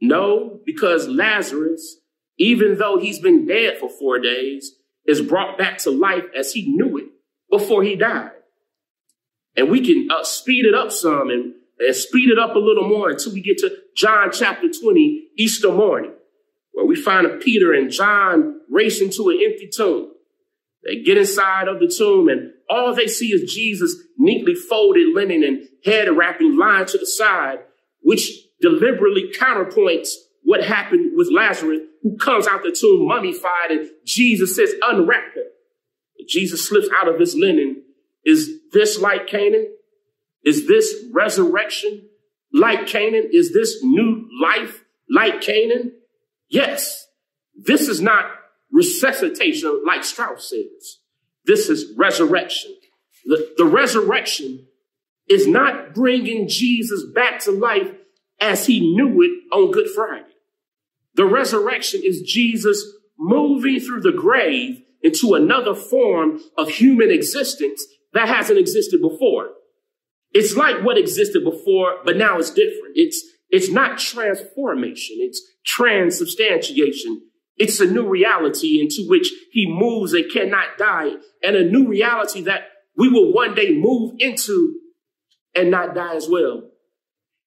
No, 0.00 0.60
because 0.66 1.06
Lazarus, 1.06 1.98
even 2.38 2.78
though 2.78 2.98
he's 2.98 3.20
been 3.20 3.46
dead 3.46 3.78
for 3.78 3.88
four 3.88 4.18
days, 4.18 4.72
is 5.06 5.20
brought 5.20 5.56
back 5.56 5.78
to 5.78 5.90
life 5.90 6.24
as 6.36 6.52
he 6.52 6.66
knew 6.66 6.98
it 6.98 7.06
before 7.48 7.84
he 7.84 7.94
died. 7.94 8.32
And 9.56 9.70
we 9.70 9.80
can 9.80 10.08
uh, 10.10 10.24
speed 10.24 10.64
it 10.64 10.74
up 10.74 10.90
some 10.90 11.30
and, 11.30 11.54
and 11.86 11.94
speed 11.94 12.30
it 12.30 12.38
up 12.38 12.54
a 12.54 12.58
little 12.58 12.88
more 12.88 13.10
until 13.10 13.32
we 13.32 13.42
get 13.42 13.58
to 13.58 13.70
John 13.96 14.30
chapter 14.32 14.68
20, 14.68 15.28
Easter 15.36 15.72
morning, 15.72 16.12
where 16.72 16.86
we 16.86 16.96
find 16.96 17.40
Peter 17.40 17.72
and 17.72 17.90
John 17.90 18.60
racing 18.70 19.10
to 19.10 19.30
an 19.30 19.40
empty 19.44 19.68
tomb. 19.74 20.12
They 20.84 21.02
get 21.02 21.18
inside 21.18 21.68
of 21.68 21.78
the 21.78 21.88
tomb 21.88 22.28
and 22.28 22.52
all 22.68 22.94
they 22.94 23.06
see 23.06 23.28
is 23.28 23.52
Jesus 23.52 23.96
neatly 24.18 24.54
folded 24.54 25.14
linen 25.14 25.44
and 25.44 25.68
head 25.84 26.08
wrapping 26.16 26.56
lying 26.56 26.86
to 26.86 26.98
the 26.98 27.06
side, 27.06 27.58
which 28.00 28.32
deliberately 28.60 29.30
counterpoints 29.38 30.10
what 30.42 30.64
happened 30.64 31.12
with 31.14 31.28
Lazarus, 31.30 31.80
who 32.02 32.16
comes 32.16 32.48
out 32.48 32.62
the 32.62 32.76
tomb 32.78 33.06
mummified, 33.06 33.70
and 33.70 33.90
Jesus 34.04 34.56
says, 34.56 34.74
unwrap 34.82 35.34
him. 35.36 35.44
Jesus 36.28 36.66
slips 36.66 36.88
out 36.96 37.08
of 37.08 37.20
his 37.20 37.34
linen. 37.34 37.82
Is 38.24 38.50
this 38.72 39.00
like 39.00 39.26
Canaan? 39.26 39.68
Is 40.44 40.66
this 40.66 40.94
resurrection 41.12 42.08
like 42.52 42.86
Canaan? 42.86 43.30
Is 43.32 43.52
this 43.52 43.82
new 43.82 44.28
life 44.42 44.84
like 45.08 45.40
Canaan? 45.40 45.92
Yes. 46.48 47.06
This 47.54 47.88
is 47.88 48.00
not 48.00 48.26
resuscitation 48.72 49.82
like 49.86 50.04
Strauss 50.04 50.50
says. 50.50 50.98
This 51.44 51.68
is 51.68 51.92
resurrection. 51.96 52.74
The, 53.24 53.54
the 53.56 53.64
resurrection 53.64 54.66
is 55.28 55.46
not 55.46 55.94
bringing 55.94 56.48
Jesus 56.48 57.04
back 57.14 57.40
to 57.40 57.52
life 57.52 57.92
as 58.40 58.66
he 58.66 58.80
knew 58.80 59.22
it 59.22 59.54
on 59.54 59.70
Good 59.70 59.88
Friday. 59.94 60.24
The 61.14 61.24
resurrection 61.24 62.00
is 62.04 62.22
Jesus 62.22 62.84
moving 63.18 63.78
through 63.80 64.00
the 64.00 64.12
grave 64.12 64.82
into 65.02 65.34
another 65.34 65.74
form 65.74 66.40
of 66.56 66.68
human 66.68 67.10
existence 67.10 67.84
that 68.14 68.28
hasn't 68.28 68.58
existed 68.58 69.00
before. 69.00 69.50
It's 70.34 70.56
like 70.56 70.82
what 70.82 70.98
existed 70.98 71.44
before, 71.44 71.98
but 72.04 72.16
now 72.16 72.38
it's 72.38 72.50
different. 72.50 72.94
It's, 72.94 73.22
it's 73.50 73.68
not 73.68 73.98
transformation. 73.98 75.16
It's 75.20 75.42
transubstantiation. 75.66 77.22
It's 77.56 77.80
a 77.80 77.86
new 77.86 78.08
reality 78.08 78.80
into 78.80 79.08
which 79.08 79.30
he 79.52 79.66
moves 79.68 80.14
and 80.14 80.30
cannot 80.32 80.78
die 80.78 81.12
and 81.42 81.54
a 81.54 81.64
new 81.64 81.86
reality 81.86 82.42
that 82.42 82.62
we 82.96 83.08
will 83.08 83.32
one 83.32 83.54
day 83.54 83.74
move 83.74 84.14
into 84.18 84.78
and 85.54 85.70
not 85.70 85.94
die 85.94 86.16
as 86.16 86.28
well. 86.28 86.62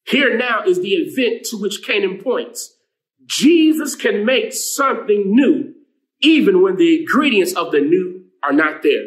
Here 0.06 0.38
now 0.38 0.64
is 0.66 0.80
the 0.80 0.94
event 0.94 1.46
to 1.50 1.58
which 1.58 1.84
Canaan 1.86 2.22
points. 2.24 2.72
Jesus 3.26 3.96
can 3.96 4.24
make 4.24 4.54
something 4.54 5.24
new, 5.26 5.74
even 6.22 6.62
when 6.62 6.76
the 6.76 7.02
ingredients 7.02 7.54
of 7.54 7.72
the 7.72 7.82
new 7.82 8.26
are 8.44 8.54
not 8.54 8.84
there. 8.84 9.06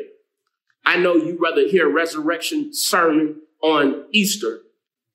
I 0.85 0.97
know 0.97 1.15
you 1.15 1.39
rather 1.41 1.69
hear 1.69 1.89
resurrection 1.89 2.71
sermon 2.73 3.43
on 3.63 4.05
Easter, 4.13 4.61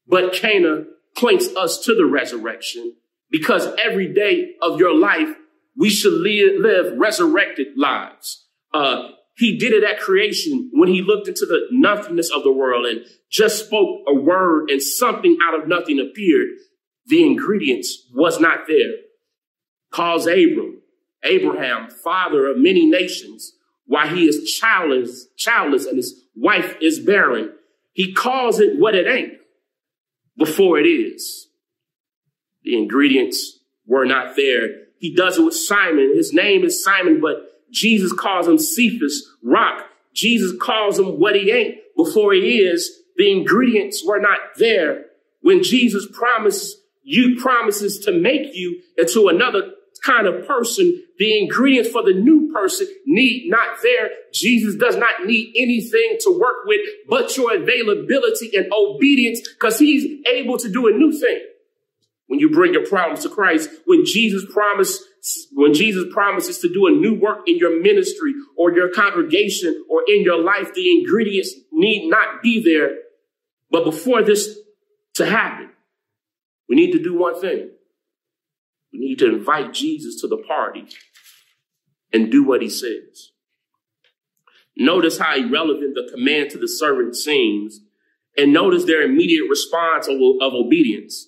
but 0.07 0.33
Cana 0.33 0.85
points 1.15 1.47
us 1.55 1.79
to 1.85 1.95
the 1.95 2.05
resurrection 2.05 2.95
because 3.29 3.67
every 3.83 4.13
day 4.13 4.53
of 4.61 4.79
your 4.79 4.95
life, 4.95 5.35
we 5.75 5.89
should 5.89 6.13
live, 6.13 6.97
resurrected 6.97 7.67
lives. 7.75 8.45
Uh, 8.73 9.09
he 9.35 9.57
did 9.57 9.73
it 9.73 9.83
at 9.83 9.99
creation 9.99 10.69
when 10.73 10.89
he 10.89 11.01
looked 11.01 11.27
into 11.27 11.45
the 11.45 11.67
nothingness 11.71 12.29
of 12.31 12.43
the 12.43 12.51
world 12.51 12.85
and 12.85 13.05
just 13.31 13.65
spoke 13.65 14.01
a 14.07 14.13
word 14.13 14.69
and 14.69 14.81
something 14.81 15.37
out 15.43 15.59
of 15.59 15.67
nothing 15.67 15.99
appeared. 15.99 16.49
The 17.07 17.25
ingredients 17.25 18.07
was 18.13 18.39
not 18.39 18.67
there. 18.67 18.91
Calls 19.91 20.27
Abram, 20.27 20.81
Abraham, 21.23 21.89
father 21.89 22.47
of 22.47 22.57
many 22.57 22.85
nations, 22.85 23.53
while 23.85 24.07
he 24.07 24.27
is 24.27 24.53
childless, 24.53 25.27
childless 25.37 25.85
and 25.85 25.97
his 25.97 26.23
wife 26.35 26.75
is 26.81 26.99
barren. 26.99 27.51
He 27.93 28.13
calls 28.13 28.59
it 28.59 28.77
what 28.77 28.95
it 28.95 29.07
ain't 29.07 29.33
before 30.37 30.79
it 30.79 30.87
is. 30.87 31.47
The 32.63 32.77
ingredients 32.77 33.59
were 33.85 34.05
not 34.05 34.35
there. 34.35 34.67
He 34.97 35.15
does 35.15 35.37
it 35.37 35.43
with 35.43 35.55
Simon. 35.55 36.15
His 36.15 36.33
name 36.33 36.63
is 36.63 36.83
Simon, 36.83 37.21
but 37.21 37.37
Jesus 37.71 38.13
calls 38.13 38.47
him 38.47 38.57
Cephas, 38.57 39.27
rock. 39.43 39.85
Jesus 40.13 40.53
calls 40.61 40.97
him 40.97 41.19
what 41.19 41.35
he 41.35 41.51
ain't 41.51 41.77
before 41.95 42.33
he 42.33 42.59
is. 42.59 42.99
The 43.17 43.31
ingredients 43.31 44.03
were 44.05 44.19
not 44.19 44.39
there. 44.57 45.05
When 45.41 45.61
Jesus 45.61 46.07
promises, 46.11 46.81
you 47.03 47.39
promises 47.39 47.99
to 47.99 48.11
make 48.11 48.55
you 48.55 48.81
into 48.97 49.27
another 49.27 49.73
kind 50.03 50.25
of 50.25 50.47
person, 50.47 51.03
the 51.19 51.37
ingredients 51.37 51.89
for 51.89 52.03
the 52.03 52.13
new 52.13 52.42
person 52.53 52.87
need 53.05 53.49
not 53.49 53.81
there. 53.81 54.09
Jesus 54.33 54.75
does 54.75 54.95
not 54.95 55.25
need 55.25 55.53
anything 55.57 56.17
to 56.21 56.39
work 56.39 56.65
with 56.65 56.81
but 57.09 57.35
your 57.35 57.55
availability 57.55 58.55
and 58.55 58.71
obedience 58.71 59.41
because 59.41 59.79
he's 59.79 60.25
able 60.27 60.57
to 60.57 60.71
do 60.71 60.87
a 60.87 60.91
new 60.91 61.11
thing. 61.11 61.41
When 62.27 62.39
you 62.39 62.49
bring 62.49 62.73
your 62.73 62.85
problems 62.85 63.21
to 63.23 63.29
Christ, 63.29 63.69
when 63.85 64.05
Jesus 64.05 64.45
promised, 64.51 65.03
when 65.51 65.73
Jesus 65.73 66.05
promises 66.11 66.59
to 66.59 66.73
do 66.73 66.87
a 66.87 66.91
new 66.91 67.13
work 67.13 67.47
in 67.47 67.57
your 67.57 67.81
ministry 67.81 68.33
or 68.57 68.71
your 68.71 68.89
congregation 68.89 69.85
or 69.89 70.03
in 70.07 70.23
your 70.23 70.41
life, 70.41 70.73
the 70.73 70.99
ingredients 70.99 71.53
need 71.71 72.09
not 72.09 72.41
be 72.41 72.63
there. 72.63 72.97
But 73.69 73.83
before 73.83 74.23
this 74.23 74.57
to 75.15 75.25
happen, 75.25 75.69
we 76.69 76.75
need 76.75 76.91
to 76.93 77.03
do 77.03 77.17
one 77.17 77.39
thing. 77.39 77.69
We 78.91 78.99
need 78.99 79.19
to 79.19 79.35
invite 79.35 79.73
Jesus 79.73 80.21
to 80.21 80.27
the 80.27 80.37
party 80.37 80.87
and 82.13 82.31
do 82.31 82.43
what 82.43 82.61
he 82.61 82.69
says. 82.69 83.31
Notice 84.77 85.17
how 85.17 85.35
irrelevant 85.35 85.95
the 85.95 86.09
command 86.11 86.51
to 86.51 86.57
the 86.57 86.67
servant 86.67 87.15
seems, 87.15 87.79
and 88.37 88.53
notice 88.53 88.85
their 88.85 89.01
immediate 89.01 89.47
response 89.49 90.07
of, 90.07 90.15
of 90.15 90.53
obedience. 90.53 91.27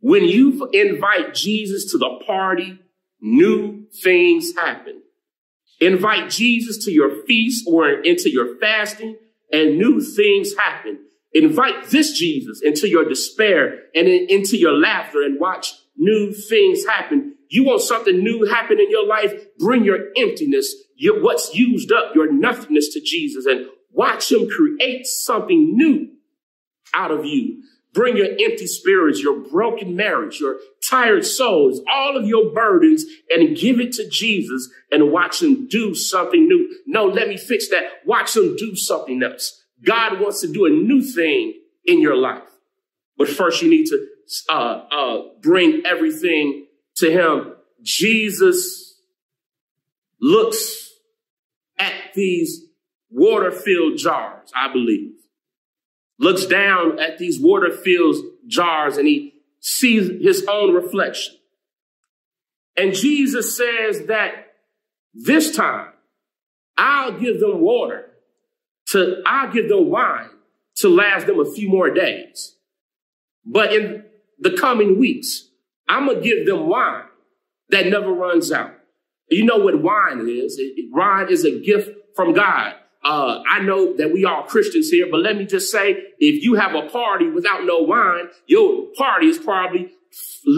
When 0.00 0.24
you 0.24 0.68
invite 0.72 1.34
Jesus 1.34 1.90
to 1.92 1.98
the 1.98 2.20
party, 2.26 2.78
new 3.20 3.86
things 4.02 4.54
happen. 4.54 5.02
Invite 5.80 6.30
Jesus 6.30 6.84
to 6.84 6.90
your 6.90 7.24
feast 7.24 7.66
or 7.66 7.88
into 7.88 8.30
your 8.30 8.56
fasting, 8.58 9.16
and 9.52 9.78
new 9.78 10.00
things 10.00 10.54
happen. 10.56 11.00
Invite 11.32 11.90
this 11.90 12.18
Jesus 12.18 12.60
into 12.62 12.88
your 12.88 13.08
despair 13.08 13.84
and 13.94 14.08
into 14.08 14.56
your 14.56 14.72
laughter 14.72 15.22
and 15.22 15.38
watch 15.38 15.74
new 15.96 16.32
things 16.32 16.84
happen. 16.86 17.36
You 17.50 17.64
want 17.64 17.82
something 17.82 18.22
new 18.22 18.46
happen 18.46 18.78
in 18.78 18.90
your 18.90 19.06
life? 19.06 19.34
Bring 19.58 19.84
your 19.84 19.98
emptiness, 20.16 20.72
your, 20.94 21.20
what's 21.20 21.52
used 21.52 21.90
up, 21.90 22.14
your 22.14 22.32
nothingness 22.32 22.92
to 22.94 23.00
Jesus 23.00 23.44
and 23.44 23.66
watch 23.92 24.30
him 24.30 24.48
create 24.48 25.04
something 25.04 25.76
new 25.76 26.12
out 26.94 27.10
of 27.10 27.26
you. 27.26 27.60
Bring 27.92 28.16
your 28.16 28.28
empty 28.28 28.68
spirits, 28.68 29.20
your 29.20 29.40
broken 29.40 29.96
marriage, 29.96 30.38
your 30.38 30.58
tired 30.88 31.26
souls, 31.26 31.80
all 31.92 32.16
of 32.16 32.24
your 32.24 32.54
burdens 32.54 33.04
and 33.30 33.56
give 33.56 33.80
it 33.80 33.92
to 33.94 34.08
Jesus 34.08 34.70
and 34.92 35.10
watch 35.10 35.42
him 35.42 35.66
do 35.66 35.92
something 35.92 36.46
new. 36.46 36.72
No, 36.86 37.06
let 37.06 37.26
me 37.26 37.36
fix 37.36 37.68
that. 37.70 37.82
Watch 38.06 38.36
him 38.36 38.54
do 38.56 38.76
something 38.76 39.20
else. 39.24 39.60
God 39.84 40.20
wants 40.20 40.40
to 40.42 40.52
do 40.52 40.66
a 40.66 40.70
new 40.70 41.02
thing 41.02 41.54
in 41.84 42.00
your 42.00 42.16
life. 42.16 42.44
But 43.18 43.28
first 43.28 43.60
you 43.60 43.68
need 43.68 43.86
to 43.86 44.06
uh, 44.48 44.84
uh, 44.92 45.22
bring 45.42 45.82
everything 45.84 46.66
to 47.00 47.10
him. 47.10 47.54
Jesus 47.82 49.00
looks 50.20 50.90
at 51.78 51.92
these 52.14 52.66
water 53.10 53.50
filled 53.50 53.98
jars, 53.98 54.50
I 54.54 54.72
believe 54.72 55.10
looks 56.20 56.44
down 56.44 57.00
at 57.00 57.18
these 57.18 57.40
water 57.40 57.72
filled 57.72 58.16
jars 58.46 58.98
and 58.98 59.08
he 59.08 59.34
sees 59.58 60.22
his 60.22 60.46
own 60.46 60.72
reflection. 60.72 61.34
And 62.76 62.94
Jesus 62.94 63.56
says 63.56 64.06
that 64.06 64.52
this 65.12 65.56
time 65.56 65.88
I'll 66.76 67.18
give 67.18 67.40
them 67.40 67.60
water 67.60 68.10
to, 68.88 69.22
I'll 69.26 69.52
give 69.52 69.68
them 69.68 69.90
wine 69.90 70.30
to 70.76 70.88
last 70.88 71.26
them 71.26 71.40
a 71.40 71.50
few 71.50 71.68
more 71.68 71.90
days. 71.90 72.54
But 73.44 73.72
in 73.72 74.04
the 74.38 74.56
coming 74.56 74.98
weeks, 74.98 75.48
I'm 75.90 76.06
going 76.06 76.22
to 76.22 76.22
give 76.22 76.46
them 76.46 76.68
wine 76.68 77.04
that 77.70 77.86
never 77.86 78.12
runs 78.12 78.52
out. 78.52 78.70
You 79.28 79.44
know 79.44 79.58
what 79.58 79.82
wine 79.82 80.26
is? 80.28 80.60
Wine 80.92 81.28
is 81.30 81.44
a 81.44 81.60
gift 81.60 81.90
from 82.14 82.32
God. 82.32 82.74
Uh, 83.04 83.42
I 83.48 83.60
know 83.60 83.96
that 83.96 84.12
we 84.12 84.24
are 84.24 84.46
Christians 84.46 84.88
here, 84.90 85.08
but 85.10 85.20
let 85.20 85.36
me 85.36 85.46
just 85.46 85.72
say, 85.72 85.96
if 86.18 86.44
you 86.44 86.54
have 86.54 86.74
a 86.74 86.88
party 86.88 87.28
without 87.28 87.64
no 87.64 87.78
wine, 87.78 88.28
your 88.46 88.86
party 88.96 89.26
is 89.26 89.38
probably 89.38 89.90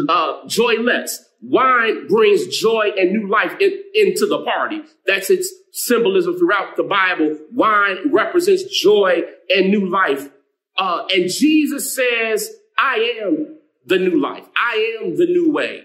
uh, 0.09 0.47
joyless. 0.47 1.25
Wine 1.41 2.07
brings 2.09 2.47
joy 2.59 2.91
and 2.99 3.13
new 3.13 3.29
life 3.29 3.55
in, 3.61 3.73
into 3.95 4.27
the 4.27 4.43
party. 4.45 4.83
That's 5.07 5.31
its 5.31 5.53
symbolism 5.73 6.39
throughout 6.39 6.77
the 6.77 6.83
Bible. 6.83 7.39
Wine 7.53 8.13
represents 8.13 8.65
joy 8.65 9.23
and 9.49 9.71
new 9.71 9.89
life. 9.89 10.29
Uh, 10.77 11.07
and 11.13 11.31
Jesus 11.31 11.95
says, 11.95 12.51
I 12.79 13.19
am 13.23 13.59
the 13.87 13.99
new 13.99 14.21
life. 14.21 14.45
I 14.57 14.99
am 15.01 15.17
the 15.17 15.27
new 15.27 15.51
way. 15.51 15.85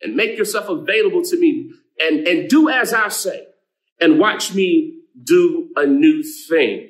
And 0.00 0.16
make 0.16 0.36
yourself 0.36 0.68
available 0.68 1.22
to 1.22 1.38
me 1.38 1.70
and, 2.00 2.26
and 2.26 2.48
do 2.48 2.68
as 2.68 2.92
I 2.92 3.08
say 3.08 3.46
and 4.00 4.18
watch 4.18 4.52
me 4.52 5.00
do 5.22 5.68
a 5.76 5.86
new 5.86 6.22
thing. 6.22 6.88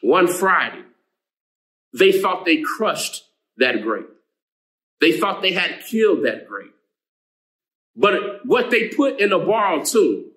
One 0.00 0.28
Friday, 0.28 0.82
they 1.92 2.12
thought 2.12 2.44
they 2.44 2.62
crushed 2.62 3.24
that 3.56 3.82
grape. 3.82 4.08
They 5.00 5.18
thought 5.18 5.42
they 5.42 5.52
had 5.52 5.84
killed 5.84 6.24
that 6.24 6.46
grape. 6.46 6.74
But 7.96 8.46
what 8.46 8.70
they 8.70 8.88
put 8.88 9.20
in 9.20 9.32
a 9.32 9.38
barrel 9.38 9.84
too 9.84 10.30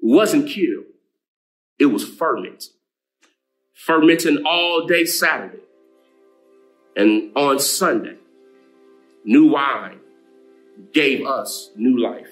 wasn't 0.00 0.48
killed. 0.48 0.84
It 1.78 1.86
was 1.86 2.04
fermented. 2.04 2.64
Fermenting 3.74 4.44
all 4.44 4.86
day 4.86 5.04
Saturday. 5.04 5.62
And 6.96 7.36
on 7.36 7.58
Sunday, 7.60 8.16
new 9.24 9.48
wine 9.48 10.00
gave 10.92 11.26
us 11.26 11.70
new 11.76 11.98
life. 11.98 12.28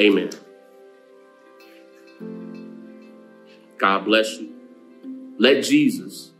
Amen. 0.00 0.30
God 3.78 4.04
bless 4.04 4.38
you. 4.38 4.52
Let 5.38 5.62
Jesus 5.64 6.32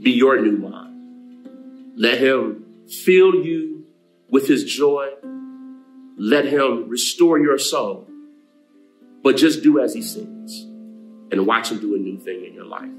be 0.00 0.12
your 0.12 0.40
new 0.40 0.60
wine. 0.62 1.94
Let 1.96 2.18
him 2.18 2.64
fill 2.88 3.34
you 3.34 3.84
with 4.30 4.46
his 4.46 4.64
joy. 4.64 5.10
Let 6.16 6.46
him 6.46 6.88
restore 6.88 7.38
your 7.38 7.58
soul. 7.58 8.08
But 9.22 9.36
just 9.36 9.62
do 9.62 9.80
as 9.80 9.94
he 9.94 10.02
says 10.02 10.66
and 11.30 11.46
watch 11.46 11.70
him 11.70 11.80
do 11.80 11.94
a 11.94 11.98
new 11.98 12.18
thing 12.18 12.44
in 12.44 12.54
your 12.54 12.64
life. 12.64 12.90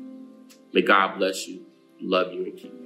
May 0.73 0.81
God 0.81 1.17
bless 1.17 1.47
you, 1.47 1.65
love 2.01 2.31
you, 2.31 2.43
and 2.45 2.55
keep 2.57 2.71
you. 2.73 2.78